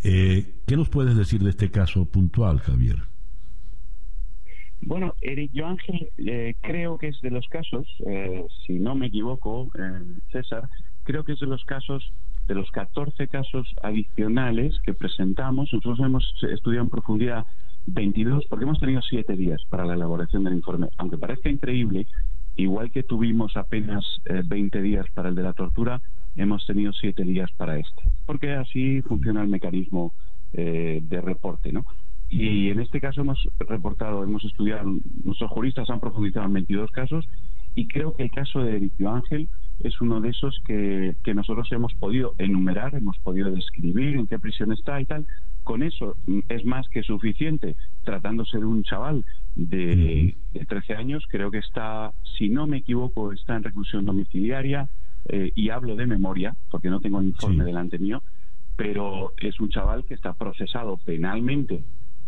[0.03, 2.97] Eh, ¿Qué nos puedes decir de este caso puntual, Javier?
[4.81, 7.87] Bueno, Eric Yo Ángel eh, creo que es de los casos,
[8.67, 9.71] si no me equivoco,
[10.31, 10.69] César,
[11.05, 12.13] creo que es de los casos,
[12.49, 17.47] de los 14 casos adicionales que presentamos, nosotros hemos estudiado en profundidad
[17.87, 20.89] 22, porque hemos tenido 7 días para la elaboración del informe.
[20.97, 22.07] Aunque parezca increíble,
[22.57, 26.01] igual que tuvimos apenas 20 eh, días para el de la tortura,
[26.37, 30.13] hemos tenido 7 días para este, porque así funciona el mecanismo
[30.53, 31.85] eh, de reporte, ¿no?
[32.31, 34.91] Y en este caso hemos reportado, hemos estudiado,
[35.25, 37.29] nuestros juristas han profundizado en 22 casos
[37.75, 39.49] y creo que el caso de Ericio Ángel
[39.81, 44.73] es uno de esos que, nosotros hemos podido enumerar, hemos podido describir en qué prisión
[44.73, 45.27] está y tal.
[45.63, 47.77] Con eso mm, es más que suficiente.
[48.05, 50.37] Tratándose de un chaval de,
[50.69, 54.89] 13 años, creo que está, si no me equivoco, está en reclusión domiciliaria
[55.29, 58.23] eh, y hablo de memoria, porque no tengo el informe delante mío,
[58.77, 61.83] pero es un chaval que está procesado penalmente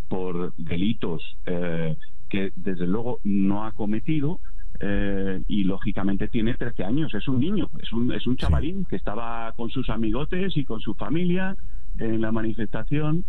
[0.08, 1.96] por delitos eh,
[2.28, 4.40] que desde luego no ha cometido
[4.80, 8.96] eh, y lógicamente tiene 13 años, es un niño, es un, es un chavalín que
[8.96, 11.56] estaba con sus amigotes y con su familia
[11.98, 13.24] en la manifestación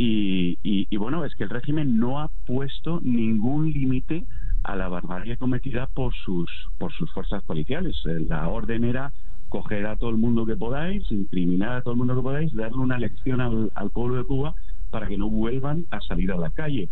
[0.00, 4.26] y, y, bueno, es que el régimen no ha puesto ningún límite
[4.62, 7.96] a la barbarie cometida por sus, por sus fuerzas policiales.
[8.06, 9.12] Eh, la orden era
[9.48, 12.78] coger a todo el mundo que podáis, incriminar a todo el mundo que podáis, darle
[12.78, 14.54] una lección al, al pueblo de Cuba
[14.90, 16.88] para que no vuelvan a salir a la calle.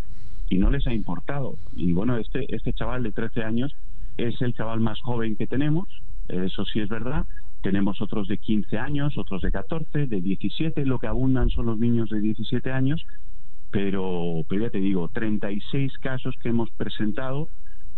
[0.48, 1.58] Y no les ha importado.
[1.76, 3.72] Y bueno, este, este chaval de 13 años
[4.16, 5.88] es el chaval más joven que tenemos,
[6.28, 7.26] eso sí es verdad.
[7.62, 11.78] Tenemos otros de 15 años, otros de 14, de 17, lo que abundan son los
[11.78, 13.04] niños de 17 años,
[13.70, 17.48] pero, pero ya te digo, 36 casos que hemos presentado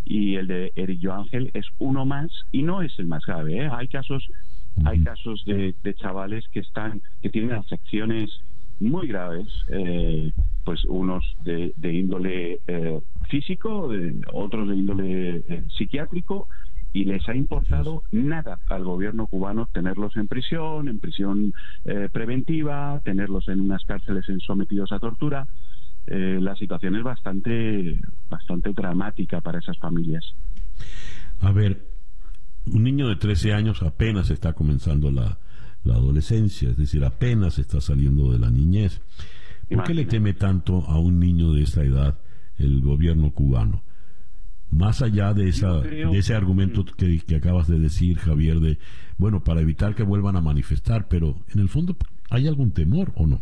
[0.05, 3.65] y el de Eric Ángel es uno más y no es el más grave.
[3.65, 3.69] ¿eh?
[3.71, 4.27] Hay casos,
[4.85, 8.31] hay casos de, chavales que están, que tienen afecciones
[8.81, 10.33] muy graves, eh,
[10.65, 13.91] pues unos de, índole eh, físico,
[14.33, 16.49] otros de índole eh, psiquiátrico,
[16.93, 21.53] y les ha importado nada al gobierno cubano tenerlos en prisión, en prisión
[21.85, 25.47] eh, preventiva, tenerlos en unas cárceles sometidos a tortura.
[26.07, 28.01] Eh, la situación es bastante,
[28.31, 30.25] bastante dramática para esas familias.
[31.41, 31.87] A ver,
[32.67, 35.39] un niño de 13 años apenas está comenzando la,
[35.85, 39.03] la adolescencia, es decir, apenas está saliendo de la niñez.
[39.69, 42.19] ¿Por qué le teme tanto a un niño de esa edad
[42.59, 43.83] el gobierno cubano.
[44.71, 48.79] Más allá de, esa, de ese argumento que, que, acabas de decir, Javier, de,
[49.17, 51.97] bueno, para evitar que vuelvan a manifestar, pero en el fondo,
[52.29, 53.41] ¿hay algún temor o no?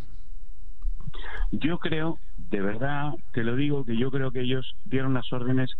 [1.51, 2.19] Yo creo,
[2.51, 5.71] de verdad, te lo digo, que yo creo que ellos dieron las órdenes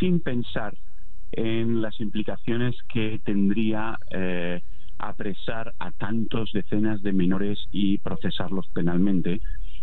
[0.00, 0.74] sin pensar
[1.32, 4.62] en las implicaciones que tendría eh,
[4.98, 9.40] apresar a tantos decenas de menores y procesarlos penalmente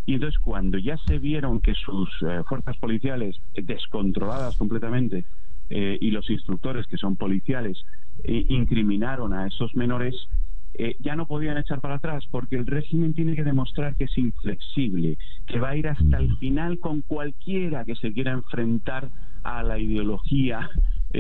[0.08, 5.26] y entonces cuando ya se vieron que sus eh, fuerzas policiales descontroladas completamente
[5.70, 7.78] eh, y los instructores que son policiales
[8.24, 10.16] eh, incriminaron a esos menores,
[11.00, 15.18] ya no podían echar para atrás porque el régimen tiene que demostrar que es inflexible,
[15.48, 19.10] que va a ir hasta el final con cualquiera que se quiera enfrentar
[19.42, 20.70] a la ideología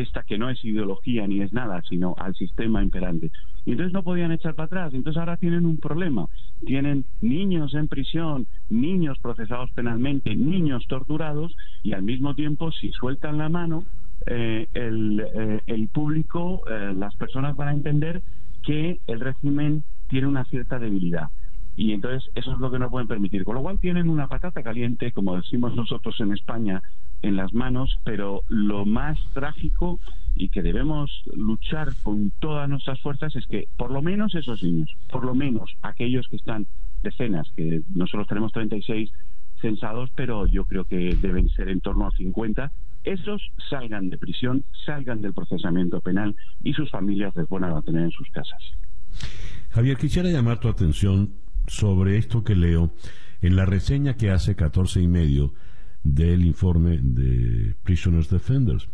[0.01, 3.31] esta que no es ideología ni es nada, sino al sistema imperante.
[3.65, 4.93] Y entonces no podían echar para atrás.
[4.93, 6.27] Entonces ahora tienen un problema.
[6.65, 13.37] Tienen niños en prisión, niños procesados penalmente, niños torturados y al mismo tiempo si sueltan
[13.37, 13.85] la mano
[14.25, 18.21] eh, el, eh, el, público, eh, las personas van a entender
[18.63, 21.29] que el régimen tiene una cierta debilidad.
[21.77, 23.43] Y entonces eso es lo que no pueden permitir.
[23.45, 26.81] Con lo cual tienen una patata caliente, como decimos nosotros en España,
[27.21, 29.99] en las manos, pero lo más trágico
[30.35, 34.95] y que debemos luchar con todas nuestras fuerzas es que por lo menos esos niños,
[35.09, 36.65] por lo menos aquellos que están
[37.03, 39.11] decenas, que nosotros tenemos 36
[39.61, 42.71] censados, pero yo creo que deben ser en torno a 50,
[43.03, 48.11] esos salgan de prisión, salgan del procesamiento penal y sus familias les van a en
[48.11, 48.61] sus casas.
[49.69, 51.33] Javier, quisiera llamar tu atención
[51.67, 52.93] sobre esto que leo
[53.41, 55.53] en la reseña que hace 14 y medio
[56.03, 58.89] del informe de Prisoners Defenders.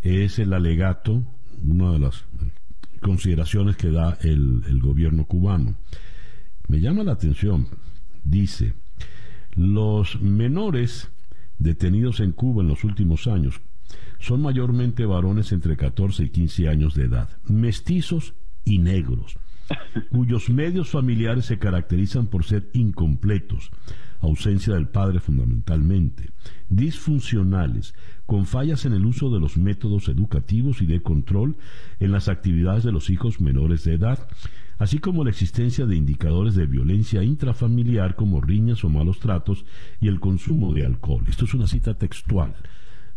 [0.00, 1.22] Es el alegato,
[1.62, 2.24] una de las
[3.00, 5.76] consideraciones que da el, el gobierno cubano.
[6.68, 7.66] Me llama la atención,
[8.24, 8.74] dice,
[9.54, 11.10] los menores
[11.58, 13.60] detenidos en Cuba en los últimos años
[14.18, 19.36] son mayormente varones entre 14 y 15 años de edad, mestizos y negros,
[20.10, 23.70] cuyos medios familiares se caracterizan por ser incompletos,
[24.20, 26.30] ausencia del padre fundamentalmente,
[26.68, 27.94] disfuncionales,
[28.26, 31.56] con fallas en el uso de los métodos educativos y de control
[32.00, 34.28] en las actividades de los hijos menores de edad,
[34.78, 39.64] así como la existencia de indicadores de violencia intrafamiliar como riñas o malos tratos
[40.00, 41.24] y el consumo de alcohol.
[41.28, 42.54] Esto es una cita textual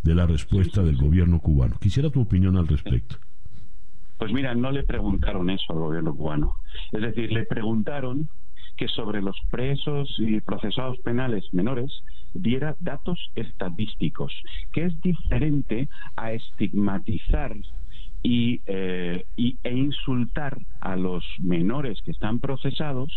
[0.04, 1.78] de la respuesta del gobierno cubano.
[1.80, 3.18] Quisiera tu opinión al respecto.
[4.18, 6.54] Pues mira, no le preguntaron eso al gobierno cubano.
[6.92, 8.30] Es decir, le preguntaron
[8.78, 11.92] que sobre los presos y procesados penales menores
[12.34, 14.34] diera datos estadísticos,
[14.74, 17.56] que es diferente a estigmatizar
[18.22, 23.12] y, eh, e insultar a los menores que están procesados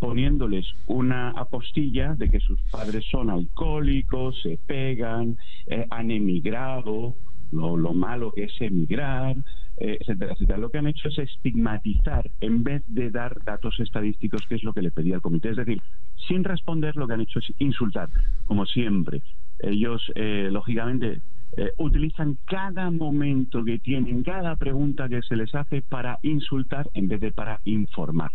[0.00, 5.36] poniéndoles una apostilla de que sus padres son alcohólicos, se pegan,
[5.66, 7.14] eh, han emigrado,
[7.52, 9.36] lo, lo, malo que es emigrar,
[9.80, 10.58] etcétera, etcétera.
[10.58, 14.72] Lo que han hecho es estigmatizar en vez de dar datos estadísticos, que es lo
[14.72, 15.50] que le pedía el comité.
[15.50, 15.80] Es decir,
[16.26, 18.08] sin responder lo que han hecho es insultar,
[18.46, 19.22] como siempre.
[19.60, 21.20] Ellos, eh, lógicamente,
[21.56, 27.08] eh, utilizan cada momento que tienen, cada pregunta que se les hace para insultar en
[27.08, 28.30] vez de para informar.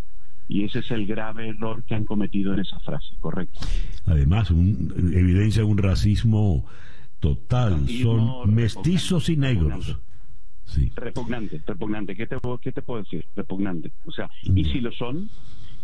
[0.47, 3.61] Y ese es el grave error que han cometido en esa frase, correcto.
[4.05, 6.65] Además, evidencia un racismo
[7.19, 7.87] total.
[7.87, 9.99] Son mestizos y negros.
[10.66, 10.91] Sí.
[10.95, 12.16] Repugnante, repugnante.
[12.16, 13.26] ¿Qué te, ¿Qué te puedo decir?
[13.36, 13.91] Repugnante.
[14.05, 15.30] O sea, y si lo son,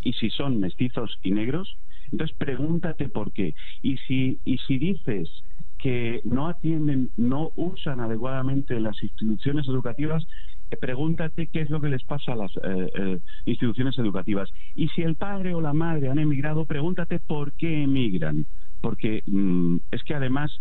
[0.03, 1.77] y si son mestizos y negros,
[2.11, 3.53] entonces pregúntate por qué.
[3.81, 5.29] Y si, y si dices
[5.77, 10.27] que no atienden, no usan adecuadamente las instituciones educativas,
[10.71, 14.49] eh, pregúntate qué es lo que les pasa a las eh, eh, instituciones educativas.
[14.75, 18.45] Y si el padre o la madre han emigrado, pregúntate por qué emigran.
[18.81, 20.51] Porque mm, es que además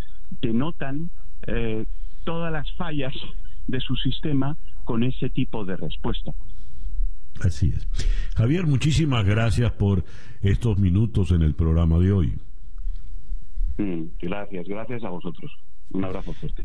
[0.41, 1.11] denotan
[2.25, 3.15] todas las fallas
[3.69, 6.33] de su sistema con ese tipo de respuesta.
[7.41, 7.87] Así es.
[8.35, 10.05] Javier, muchísimas gracias por
[10.41, 12.39] estos minutos en el programa de hoy.
[13.77, 15.53] Mm, gracias, gracias a vosotros.
[15.91, 16.65] Un abrazo fuerte.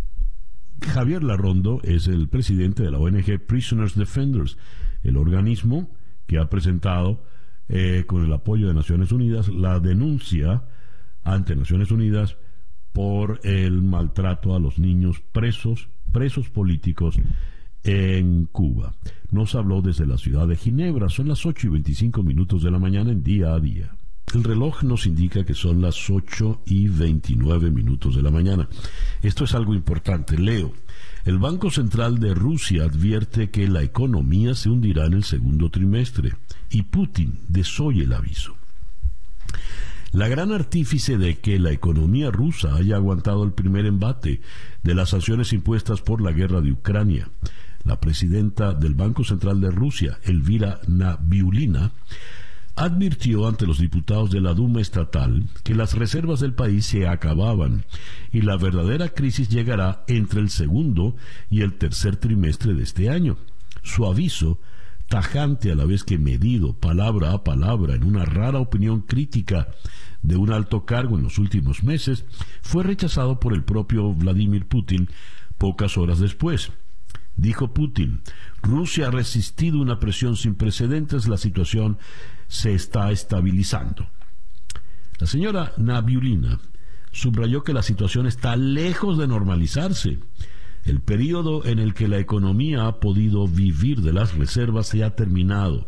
[0.81, 4.57] Javier Larrondo es el presidente de la ONG Prisoners Defenders,
[5.03, 5.89] el organismo
[6.25, 7.23] que ha presentado
[7.69, 10.63] eh, con el apoyo de Naciones Unidas la denuncia
[11.23, 12.37] ante Naciones Unidas
[12.91, 17.17] por el maltrato a los niños presos presos políticos
[17.83, 18.93] en Cuba.
[19.31, 21.09] Nos habló desde la ciudad de Ginebra.
[21.09, 23.95] Son las 8 y 25 minutos de la mañana en día a día.
[24.33, 28.69] El reloj nos indica que son las 8 y 29 minutos de la mañana.
[29.21, 30.37] Esto es algo importante.
[30.37, 30.71] Leo.
[31.25, 36.33] El Banco Central de Rusia advierte que la economía se hundirá en el segundo trimestre
[36.69, 38.55] y Putin desoye el aviso.
[40.13, 44.41] La gran artífice de que la economía rusa haya aguantado el primer embate
[44.83, 47.31] de las sanciones impuestas por la guerra de Ucrania,
[47.83, 51.93] la presidenta del Banco Central de Rusia, Elvira Nabiulina,
[52.75, 57.83] advirtió ante los diputados de la Duma estatal que las reservas del país se acababan
[58.31, 61.15] y la verdadera crisis llegará entre el segundo
[61.49, 63.37] y el tercer trimestre de este año.
[63.81, 64.59] Su aviso
[65.07, 69.67] tajante a la vez que medido palabra a palabra en una rara opinión crítica
[70.21, 72.25] de un alto cargo en los últimos meses,
[72.61, 75.09] fue rechazado por el propio Vladimir Putin
[75.57, 76.71] pocas horas después.
[77.35, 78.21] Dijo Putin,
[78.61, 81.97] Rusia ha resistido una presión sin precedentes, la situación
[82.47, 84.07] se está estabilizando.
[85.19, 86.59] La señora Nabiulina
[87.11, 90.19] subrayó que la situación está lejos de normalizarse
[90.85, 95.15] el periodo en el que la economía ha podido vivir de las reservas se ha
[95.15, 95.87] terminado.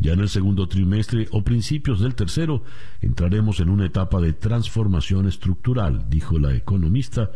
[0.00, 2.62] Ya en el segundo trimestre o principios del tercero
[3.00, 7.30] entraremos en una etapa de transformación estructural, dijo la economista,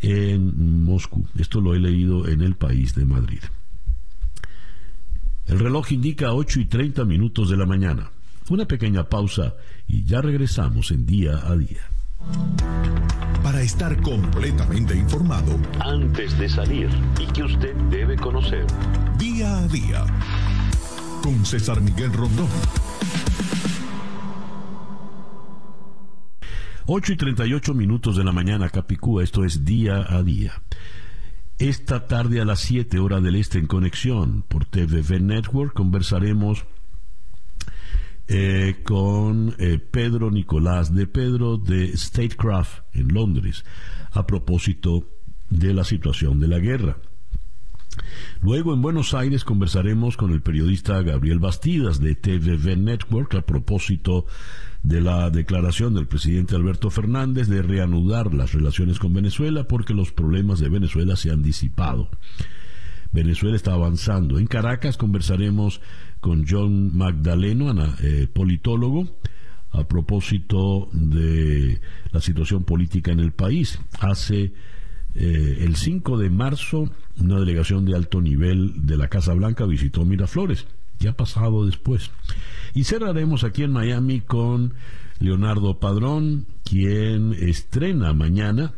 [0.00, 1.26] en Moscú.
[1.36, 3.40] Esto lo he leído en el país de Madrid.
[5.46, 8.10] El reloj indica 8 y 30 minutos de la mañana.
[8.50, 9.54] Una pequeña pausa
[9.88, 11.88] y ya regresamos en día a día.
[13.42, 16.88] Para estar completamente informado, antes de salir
[17.20, 18.66] y que usted debe conocer.
[19.18, 20.06] Día a día.
[21.22, 22.48] Con César Miguel Rondón.
[26.86, 29.22] 8 y 38 minutos de la mañana, Capicúa.
[29.22, 30.62] Esto es día a día.
[31.58, 36.66] Esta tarde a las 7 horas del este en conexión por TVV Network conversaremos
[38.26, 43.64] eh, con eh, Pedro Nicolás de Pedro de Statecraft en Londres
[44.12, 45.08] a propósito
[45.50, 46.96] de la situación de la guerra.
[48.40, 54.26] Luego en Buenos Aires conversaremos con el periodista Gabriel Bastidas de TVV Network a propósito
[54.82, 60.12] de la declaración del presidente Alberto Fernández de reanudar las relaciones con Venezuela porque los
[60.12, 62.10] problemas de Venezuela se han disipado.
[63.12, 64.38] Venezuela está avanzando.
[64.38, 65.80] En Caracas conversaremos
[66.24, 69.06] con John Magdaleno, eh, politólogo,
[69.72, 71.82] a propósito de
[72.12, 73.78] la situación política en el país.
[74.00, 74.54] Hace
[75.14, 76.90] eh, el 5 de marzo
[77.20, 80.66] una delegación de alto nivel de la Casa Blanca visitó Miraflores.
[80.98, 82.10] ¿Qué ha pasado después?
[82.72, 84.72] Y cerraremos aquí en Miami con
[85.18, 88.72] Leonardo Padrón, quien estrena mañana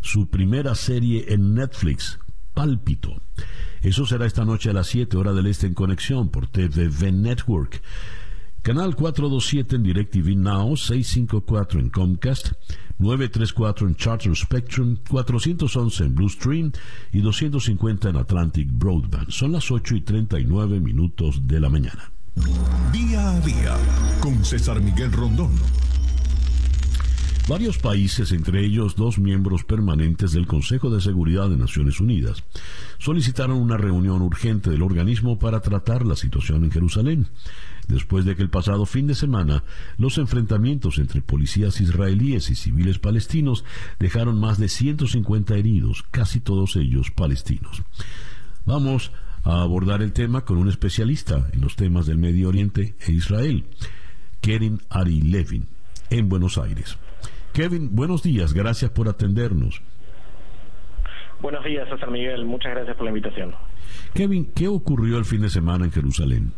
[0.00, 2.18] su primera serie en Netflix,
[2.52, 3.22] Pálpito.
[3.82, 7.82] Eso será esta noche a las 7 horas del este en conexión por TVV Network.
[8.62, 12.52] Canal 427 en DirecTV Now, 654 en Comcast,
[12.98, 16.72] 934 en Charter Spectrum, 411 en Blue Stream
[17.10, 19.30] y 250 en Atlantic Broadband.
[19.30, 22.12] Son las 8 y 39 minutos de la mañana.
[22.92, 23.76] Día a día
[24.20, 25.52] con César Miguel Rondón.
[27.50, 32.44] Varios países, entre ellos dos miembros permanentes del Consejo de Seguridad de Naciones Unidas,
[32.98, 37.26] solicitaron una reunión urgente del organismo para tratar la situación en Jerusalén,
[37.88, 39.64] después de que el pasado fin de semana
[39.98, 43.64] los enfrentamientos entre policías israelíes y civiles palestinos
[43.98, 47.82] dejaron más de 150 heridos, casi todos ellos palestinos.
[48.64, 49.10] Vamos
[49.42, 53.64] a abordar el tema con un especialista en los temas del Medio Oriente e Israel,
[54.40, 55.66] Keren Ari Levin,
[56.10, 56.96] en Buenos Aires.
[57.52, 59.82] Kevin, buenos días, gracias por atendernos.
[61.40, 63.54] Buenos días, César Miguel, muchas gracias por la invitación.
[64.14, 66.52] Kevin, ¿qué ocurrió el fin de semana en Jerusalén?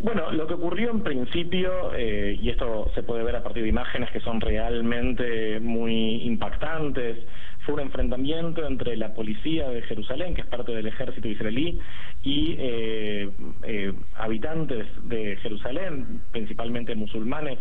[0.00, 3.68] Bueno, lo que ocurrió en principio, eh, y esto se puede ver a partir de
[3.68, 7.18] imágenes que son realmente muy impactantes,
[7.66, 11.80] fue un enfrentamiento entre la policía de Jerusalén, que es parte del ejército israelí,
[12.22, 13.30] y eh,
[13.64, 17.58] eh, habitantes de Jerusalén, principalmente musulmanes,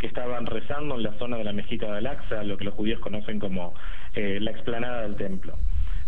[0.00, 3.00] que estaban rezando en la zona de la mezquita de Al-Aqsa, lo que los judíos
[3.00, 3.74] conocen como
[4.14, 5.56] eh, la explanada del templo.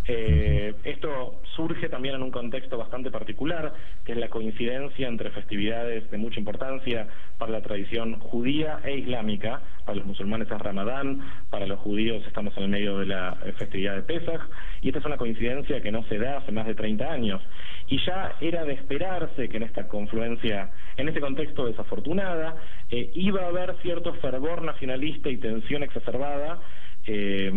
[0.05, 3.73] Eh, esto surge también en un contexto bastante particular,
[4.05, 7.06] que es la coincidencia entre festividades de mucha importancia
[7.39, 9.60] para la tradición judía e islámica.
[9.85, 11.20] Para los musulmanes es Ramadán,
[11.51, 14.40] para los judíos estamos en el medio de la festividad de Pesach,
[14.81, 17.40] y esta es una coincidencia que no se da hace más de 30 años.
[17.86, 22.56] Y ya era de esperarse que en esta confluencia, en este contexto desafortunada,
[22.93, 26.60] eh, iba a haber cierto fervor nacionalista y tensión exacerbada
[27.06, 27.51] eh,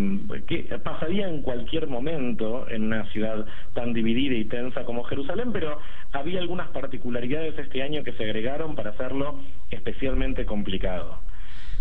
[0.48, 5.78] que pasaría en cualquier momento en una ciudad tan dividida y tensa como Jerusalén, pero
[6.14, 11.20] había algunas particularidades este año que se agregaron para hacerlo especialmente complicado.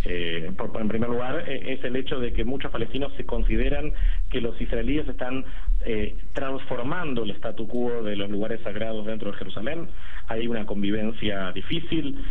[0.04, 3.92] Eh, en primer lugar, eh, es el hecho de que muchos palestinos se consideran
[4.30, 5.44] que los israelíes están
[5.84, 9.88] eh, transformando el statu quo de los lugares sagrados dentro de Jerusalén.
[10.28, 12.24] Hay una convivencia difícil.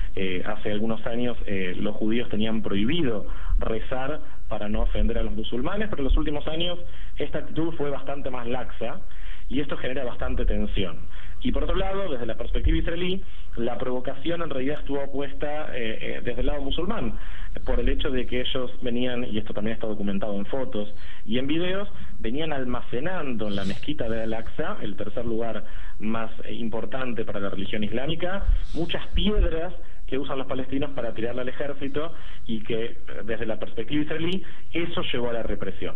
[0.45, 1.37] hace algunos años
[1.77, 3.27] los judíos tenían prohibido
[3.59, 6.79] rezar para no ofender a los musulmanes, pero en los últimos años
[7.17, 9.01] esta actitud fue bastante más laxa
[9.49, 10.97] y esto genera bastante tensión.
[11.43, 13.21] Y por otro lado, desde la perspectiva israelí,
[13.57, 17.19] la provocación en realidad estuvo puesta eh, eh, desde el lado musulmán,
[17.65, 20.89] por el hecho de que ellos venían, y esto también está documentado en fotos
[21.25, 21.89] y en videos,
[22.19, 25.65] venían almacenando en la mezquita de Al-Aqsa, el tercer lugar
[25.99, 29.73] más eh, importante para la religión islámica, muchas piedras
[30.07, 32.13] que usan los palestinos para tirarle al ejército
[32.47, 35.95] y que desde la perspectiva israelí eso llevó a la represión.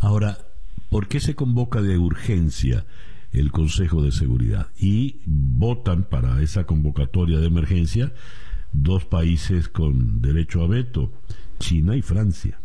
[0.00, 0.38] Ahora,
[0.90, 2.84] ¿por qué se convoca de urgencia
[3.36, 4.68] el Consejo de Seguridad.
[4.78, 8.12] Y votan para esa convocatoria de emergencia
[8.72, 11.12] dos países con derecho a veto,
[11.58, 12.58] China y Francia.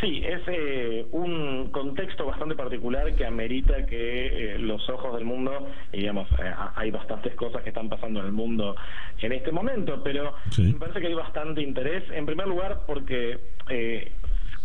[0.00, 5.68] Sí, es eh, un contexto bastante particular que amerita que eh, los ojos del mundo,
[5.92, 8.74] digamos, eh, hay bastantes cosas que están pasando en el mundo
[9.20, 13.38] en este momento, pero me parece que hay bastante interés, en primer lugar porque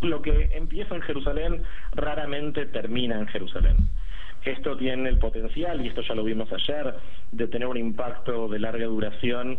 [0.02, 1.64] lo que empieza en Jerusalén
[1.94, 3.78] raramente termina en Jerusalén.
[4.46, 6.96] Esto tiene el potencial, y esto ya lo vimos ayer,
[7.32, 9.58] de tener un impacto de larga duración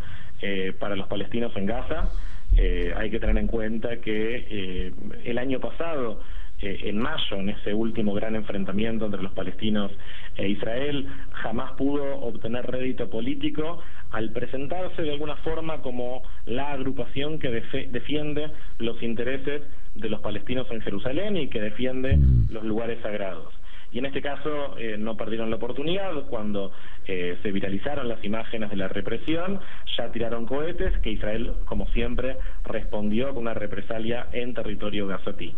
[0.78, 2.08] para los palestinos en Gaza
[2.56, 4.92] eh, hay que tener en cuenta que eh,
[5.24, 6.20] el año pasado,
[6.60, 9.92] eh, en mayo, en ese último gran enfrentamiento entre los palestinos
[10.36, 13.80] e Israel, jamás pudo obtener rédito político
[14.10, 19.62] al presentarse de alguna forma como la agrupación que defiende los intereses
[19.94, 22.18] de los palestinos en Jerusalén y que defiende
[22.50, 23.52] los lugares sagrados.
[23.92, 26.70] Y en este caso eh, no perdieron la oportunidad cuando
[27.06, 29.60] eh, se viralizaron las imágenes de la represión,
[29.96, 35.54] ya tiraron cohetes que Israel, como siempre, respondió con una represalia en territorio gazatí.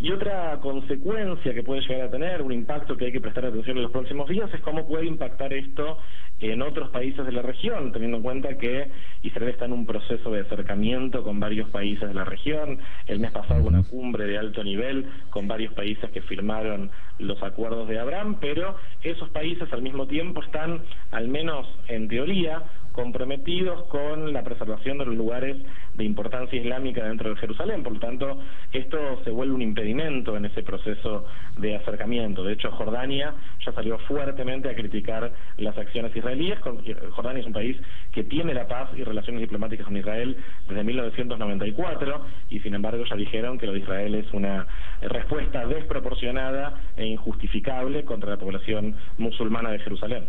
[0.00, 3.78] Y otra consecuencia que puede llegar a tener, un impacto que hay que prestar atención
[3.78, 5.98] en los próximos días, es cómo puede impactar esto
[6.38, 8.92] en otros países de la región, teniendo en cuenta que
[9.22, 12.78] Israel está en un proceso de acercamiento con varios países de la región.
[13.08, 17.42] El mes pasado hubo una cumbre de alto nivel con varios países que firmaron los
[17.42, 20.80] acuerdos de Abraham, pero esos países al mismo tiempo están,
[21.10, 22.62] al menos en teoría,
[22.98, 25.56] comprometidos con la preservación de los lugares
[25.94, 27.84] de importancia islámica dentro de Jerusalén.
[27.84, 28.40] Por lo tanto,
[28.72, 31.24] esto se vuelve un impedimento en ese proceso
[31.58, 32.42] de acercamiento.
[32.42, 33.34] De hecho, Jordania
[33.64, 36.58] ya salió fuertemente a criticar las acciones israelíes.
[36.58, 37.76] Jordania es un país
[38.10, 40.36] que tiene la paz y relaciones diplomáticas con Israel
[40.68, 44.66] desde 1994 y sin embargo ya dijeron que lo de Israel es una
[45.02, 50.24] respuesta desproporcionada e injustificable contra la población musulmana de Jerusalén.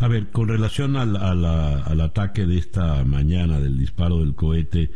[0.00, 4.90] A ver, con relación al, al, ataque de esta mañana, del disparo del cohete,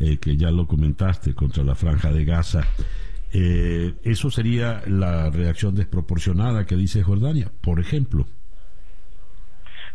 [0.00, 2.64] eh, que ya lo comentaste, contra la franja de Gaza,
[3.32, 8.26] eh, ¿eso sería la reacción desproporcionada que dice Jordania, por ejemplo?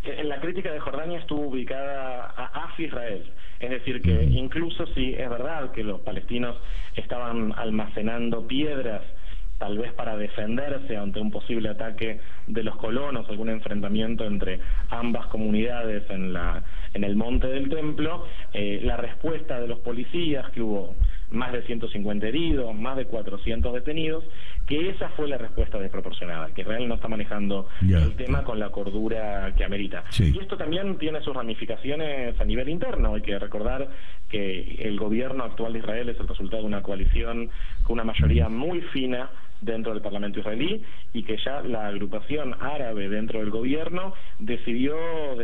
[0.04, 3.32] En la crítica de Jordania estuvo ubicada hacia Israel.
[3.60, 6.58] Es decir, que incluso si es verdad que los palestinos
[6.96, 9.02] estaban almacenando piedras
[9.60, 14.60] tal vez para defenderse ante un posible ataque de los colonos, algún enfrentamiento entre
[14.90, 16.64] ambas comunidades en, la,
[16.94, 20.96] en el monte del templo, eh, la respuesta de los policías, que hubo
[21.32, 24.24] más de 150 heridos, más de 400 detenidos,
[24.66, 28.70] que esa fue la respuesta desproporcionada, que Israel no está manejando el tema con la
[28.70, 30.06] cordura que amerita.
[30.18, 33.14] Y esto también tiene sus ramificaciones a nivel interno.
[33.14, 33.90] Hay que recordar
[34.30, 37.50] que el gobierno actual de Israel es el resultado de una coalición
[37.84, 39.30] con una mayoría muy fina
[39.62, 40.84] dentro del Parlamento israelí
[41.14, 44.96] y que ya la agrupación árabe dentro del gobierno decidió,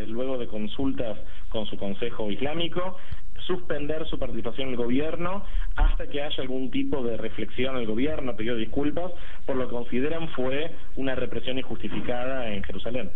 [0.07, 1.17] luego de consultas
[1.49, 2.97] con su Consejo Islámico,
[3.45, 5.43] suspender su participación en el gobierno
[5.75, 9.11] hasta que haya algún tipo de reflexión el gobierno, pidió disculpas
[9.45, 13.11] por lo que consideran fue una represión injustificada en Jerusalén.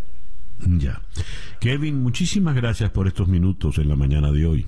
[0.59, 1.01] Ya.
[1.59, 4.65] Kevin, muchísimas gracias por estos minutos en la mañana de hoy.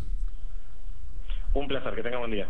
[1.53, 2.47] Un placer, que tenga buen día.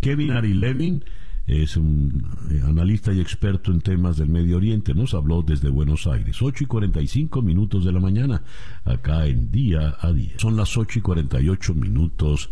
[0.00, 1.04] Kevin Ari Levin
[1.46, 4.94] es un eh, analista y experto en temas del Medio Oriente.
[4.94, 6.40] Nos habló desde Buenos Aires.
[6.40, 8.42] 8 y 45 minutos de la mañana,
[8.84, 10.34] acá en día a día.
[10.38, 12.50] Son las 8 y 48 minutos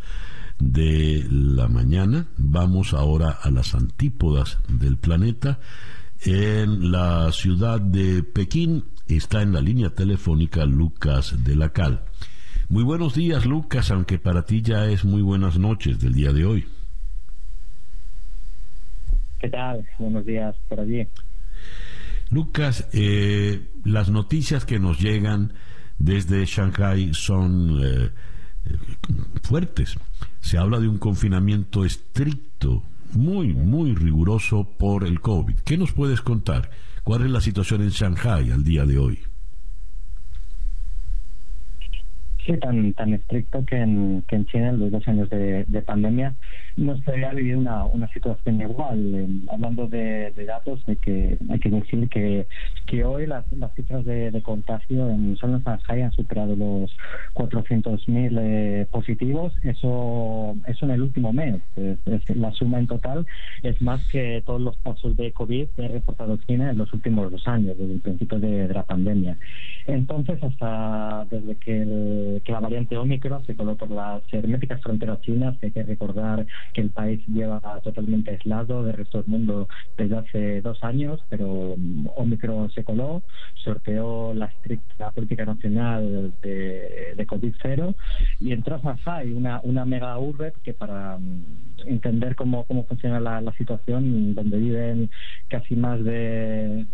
[0.58, 2.26] de la mañana.
[2.36, 5.58] Vamos ahora a las antípodas del planeta.
[6.24, 12.04] En la ciudad de Pekín está en la línea telefónica Lucas de la Cal.
[12.68, 16.44] Muy buenos días, Lucas, aunque para ti ya es muy buenas noches del día de
[16.44, 16.64] hoy.
[19.42, 19.84] ¿Qué tal?
[19.98, 21.04] Buenos días por allí.
[22.30, 25.52] Lucas, eh, las noticias que nos llegan
[25.98, 28.10] desde Shanghai son eh,
[29.42, 29.98] fuertes.
[30.38, 35.56] Se habla de un confinamiento estricto, muy, muy riguroso por el COVID.
[35.64, 36.70] ¿Qué nos puedes contar?
[37.02, 39.18] ¿Cuál es la situación en Shanghai al día de hoy?
[42.46, 46.34] Sí, tan, tan estricto que en, que en China, en los dos años de, pandemia,
[46.76, 49.44] no se había vivido una, una situación igual.
[49.50, 52.46] hablando de, datos, hay que, hay que decir que,
[52.86, 56.90] que hoy las, las cifras de, contagio en solo en Shanghai han superado los
[57.34, 59.52] 400.000 eh, positivos.
[59.62, 61.60] Eso, eso en el último mes.
[62.28, 63.26] la suma en total
[63.62, 67.30] es más que todos los casos de COVID que ha reportado China en los últimos
[67.30, 69.36] dos años, desde el principio de, la pandemia.
[69.86, 75.56] Entonces, hasta desde que que la variante Omicron se coló por las herméticas fronteras chinas.
[75.62, 80.60] Hay que recordar que el país lleva totalmente aislado del resto del mundo desde hace
[80.60, 81.74] dos años, pero
[82.16, 83.22] Omicron se coló,
[83.54, 87.94] sorteó la estricta política nacional de, COVID-0
[88.40, 91.44] y entró a Shanghai, una, una mega urbe que para mm,
[91.86, 95.10] entender cómo, cómo funciona la, situación, donde viven
[95.48, 96.86] casi más de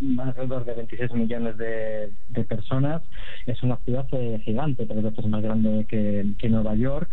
[0.00, 2.12] más alrededor de 26 millones de,
[2.48, 3.02] personas,
[3.46, 7.10] es una ciudad eh, gigante, tres veces más grande que, que Nueva York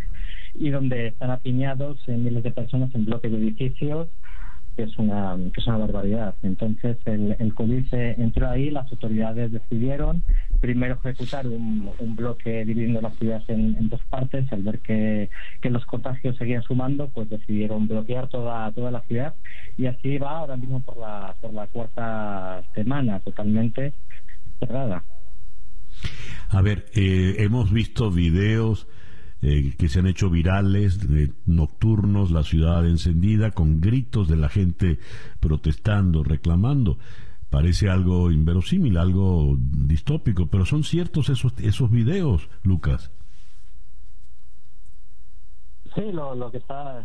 [0.58, 4.08] y donde están apiñados miles de personas en bloques de edificios
[4.76, 6.34] que es una, es una barbaridad.
[6.42, 10.22] Entonces el, el COVID entró ahí, las autoridades decidieron
[10.60, 14.52] primero ejecutar un, un bloque dividiendo la ciudad en, dos partes.
[14.52, 15.30] Al ver que,
[15.62, 19.34] que, los contagios seguían sumando, pues decidieron bloquear toda, toda la ciudad
[19.78, 23.94] y así va ahora mismo por la, por la cuarta semana totalmente
[24.60, 25.04] cerrada.
[26.50, 28.86] A ver, eh, hemos visto videos
[29.42, 31.00] eh, que se han hecho virales,
[31.44, 34.98] nocturnos, la ciudad encendida, con gritos de la gente
[35.40, 36.98] protestando, reclamando.
[37.50, 43.12] Parece algo inverosímil, algo distópico, pero son ciertos esos, esos videos, Lucas.
[45.96, 47.04] Sí, lo, lo que está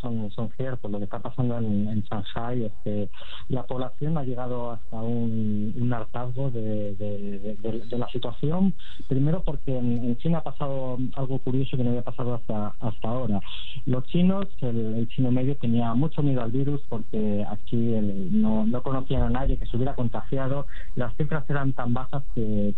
[0.00, 0.90] son, son ciertos.
[0.90, 3.10] Lo que está pasando en, en Shanghai es que
[3.48, 8.74] la población ha llegado hasta un, un hartazgo de, de, la situación.
[9.06, 13.40] Primero porque en, China ha pasado algo curioso que no había pasado hasta, hasta ahora.
[13.84, 19.22] Los chinos, el, chino medio tenía mucho miedo al virus porque aquí no, no conocían
[19.22, 20.66] a nadie que se hubiera contagiado.
[20.94, 22.74] Las cifras eran tan bajas que,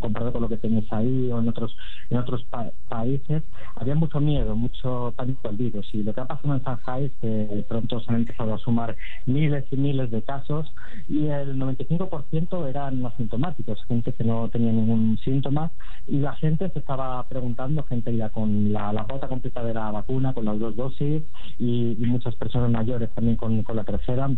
[0.00, 1.74] comparado con lo que tenéis ahí o en otros,
[2.10, 2.44] en otros
[2.88, 3.42] países,
[3.76, 5.88] había mucho miedo, mucho pánico el virus.
[5.92, 8.96] Y lo que ha pasado en Shanghai es que pronto se han empezado a sumar
[9.26, 10.72] miles y miles de casos
[11.08, 15.70] y el 95% eran asintomáticos, gente que no tenía ningún síntoma
[16.06, 20.34] y la gente se estaba preguntando, gente ya con la, la completa de la vacuna,
[20.34, 21.22] con las dos dosis
[21.58, 24.28] y, muchas personas mayores también con la tercera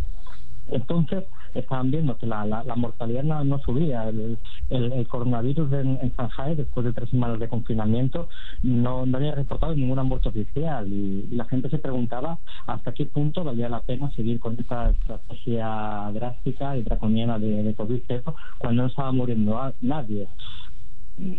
[0.73, 1.25] entonces
[1.55, 4.09] estaban viendo que la, la, mortalidad no, subía.
[4.09, 4.39] El,
[5.09, 8.29] coronavirus en, en, Shanghai, después de tres semanas de confinamiento,
[8.63, 10.89] no, no había reportado ninguna muerte oficial.
[10.89, 16.11] Y, la gente se preguntaba hasta qué punto valía la pena seguir con esta estrategia
[16.13, 18.01] drástica y draconiana de, de covid
[18.59, 20.29] cuando no estaba muriendo nadie.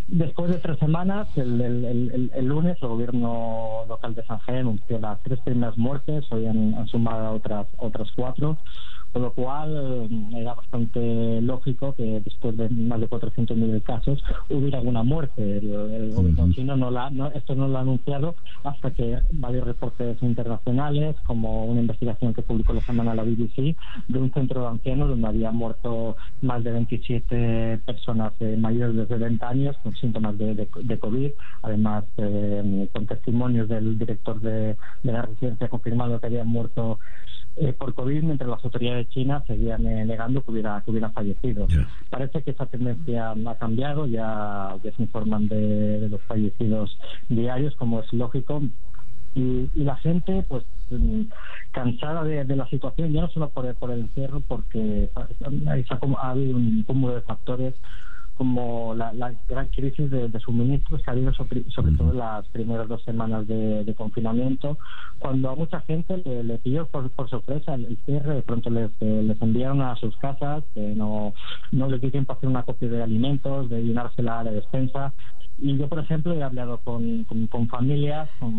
[0.07, 5.77] Después de tres semanas, el, lunes, el gobierno local de Shanghai anunció las tres primeras
[5.77, 8.57] muertes, hoy han, han sumado otras, otras cuatro.
[9.13, 14.79] Con lo cual mm, era bastante lógico que después de más de 400.000 casos hubiera
[14.79, 15.57] alguna muerte.
[15.57, 20.21] El, gobierno chino no, la, no esto no lo ha anunciado hasta que varios reportes
[20.21, 23.75] internacionales, como una investigación que publicó la semana la BBC
[24.07, 29.17] de un centro de ancianos donde había muerto más de 27 personas eh, mayores de
[29.17, 31.31] 20 años con síntomas de, de, COVID,
[31.61, 36.99] además eh, con testimonios del director de, de la residencia confirmando que habían muerto
[37.55, 41.67] eh, por COVID, mientras las autoridades chinas seguían eh, negando que hubiera, que hubiera fallecido.
[42.09, 46.97] Parece que esa tendencia ha cambiado, ya, ya se informan de, los fallecidos
[47.29, 48.61] diarios, como es lógico,
[49.35, 50.63] y, la gente pues
[51.71, 56.83] cansada de, la situación ya no solo por, por el encierro porque ha habido un
[56.83, 57.73] cúmulo de factores
[58.35, 61.61] como la, gran crisis de, suministros que ha habido sobre,
[61.97, 64.77] todo en las primeras dos semanas de, confinamiento,
[65.19, 69.21] cuando a mucha gente le, le pilló por, sorpresa el, cierre, de pronto les, eh,
[69.23, 71.33] les enviaron a sus casas, no,
[71.71, 75.13] no les dio tiempo a hacer una copia de alimentos, de llenarse la despensa,
[75.59, 78.53] y yo, por ejemplo, he hablado con, con, familias, con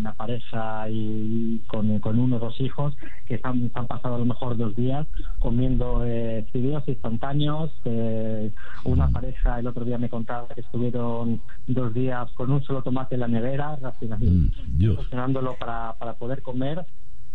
[0.00, 2.96] una pareja y con, con uno o dos hijos
[3.26, 5.06] que han, han, pasado a lo mejor dos días
[5.38, 7.70] comiendo eh, fideos instantáneos.
[7.84, 8.50] Eh,
[8.84, 13.14] una pareja el otro día me contaba que estuvieron dos días con un solo tomate
[13.14, 16.84] en la nevera, racionándolo mm, para, para poder comer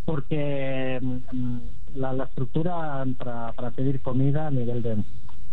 [0.06, 1.58] porque mm,
[1.96, 5.04] la, la estructura para, para pedir comida a nivel de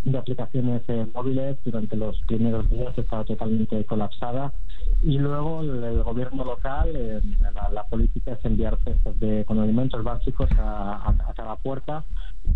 [0.04, 4.52] de aplicaciones eh, móviles durante los primeros días estaba totalmente colapsada
[5.02, 7.20] y luego el, gobierno local eh,
[7.72, 12.04] la, política es enviar cestas de con alimentos básicos a, a, cada puerta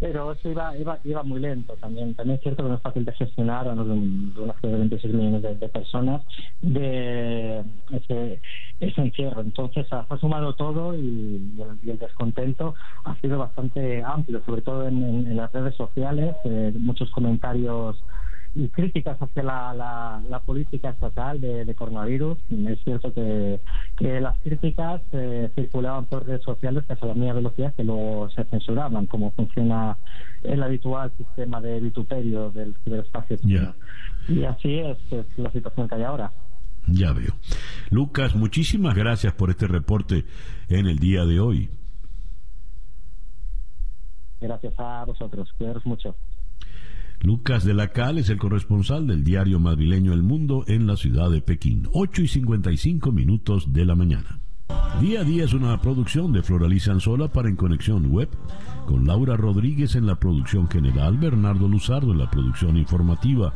[0.00, 2.14] pero eso iba, iba iba muy lento también.
[2.14, 5.14] También es cierto que no es fácil de gestionar a de, una ciudad de 26
[5.14, 6.22] millones de, personas
[6.62, 8.40] de ese,
[8.78, 9.40] ese encierro.
[9.40, 11.52] Entonces ha, sumado todo y,
[11.84, 12.74] el, descontento
[13.05, 17.96] ha sido bastante amplio sobre todo en, las redes sociales eh, muchos comentarios
[18.55, 22.39] y críticas hacia la, la, política estatal de, coronavirus.
[22.51, 23.61] Es cierto que,
[23.97, 28.45] que las críticas eh, circulaban por redes sociales a la mía velocidad que luego se
[28.45, 29.97] censuraban, como funciona
[30.43, 33.39] el habitual sistema de vituperio del ciberespacio.
[34.29, 34.99] Y así es,
[35.37, 36.33] la situación que hay ahora.
[36.87, 37.35] Ya veo.
[37.91, 40.25] Lucas, muchísimas gracias por este reporte
[40.69, 41.70] en el día de hoy.
[44.41, 45.53] Gracias a vosotros.
[45.59, 46.16] Cuidaros mucho.
[47.20, 51.31] Lucas de la Cal es el corresponsal del diario madrileño El Mundo en la ciudad
[51.31, 51.89] de Pekín.
[51.93, 54.39] 8 y 55 minutos de la mañana.
[55.01, 58.28] Día a día es una producción de Floraliza Anzola para En Conexión Web,
[58.86, 63.55] con Laura Rodríguez en la producción general, Bernardo Luzardo en la producción informativa,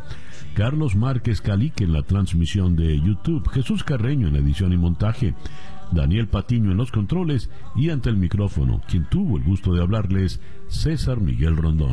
[0.55, 5.35] Carlos Márquez Calique en la transmisión de YouTube, Jesús Carreño en edición y montaje,
[5.93, 10.41] Daniel Patiño en los controles y ante el micrófono, quien tuvo el gusto de hablarles,
[10.69, 11.91] César Miguel Rondón.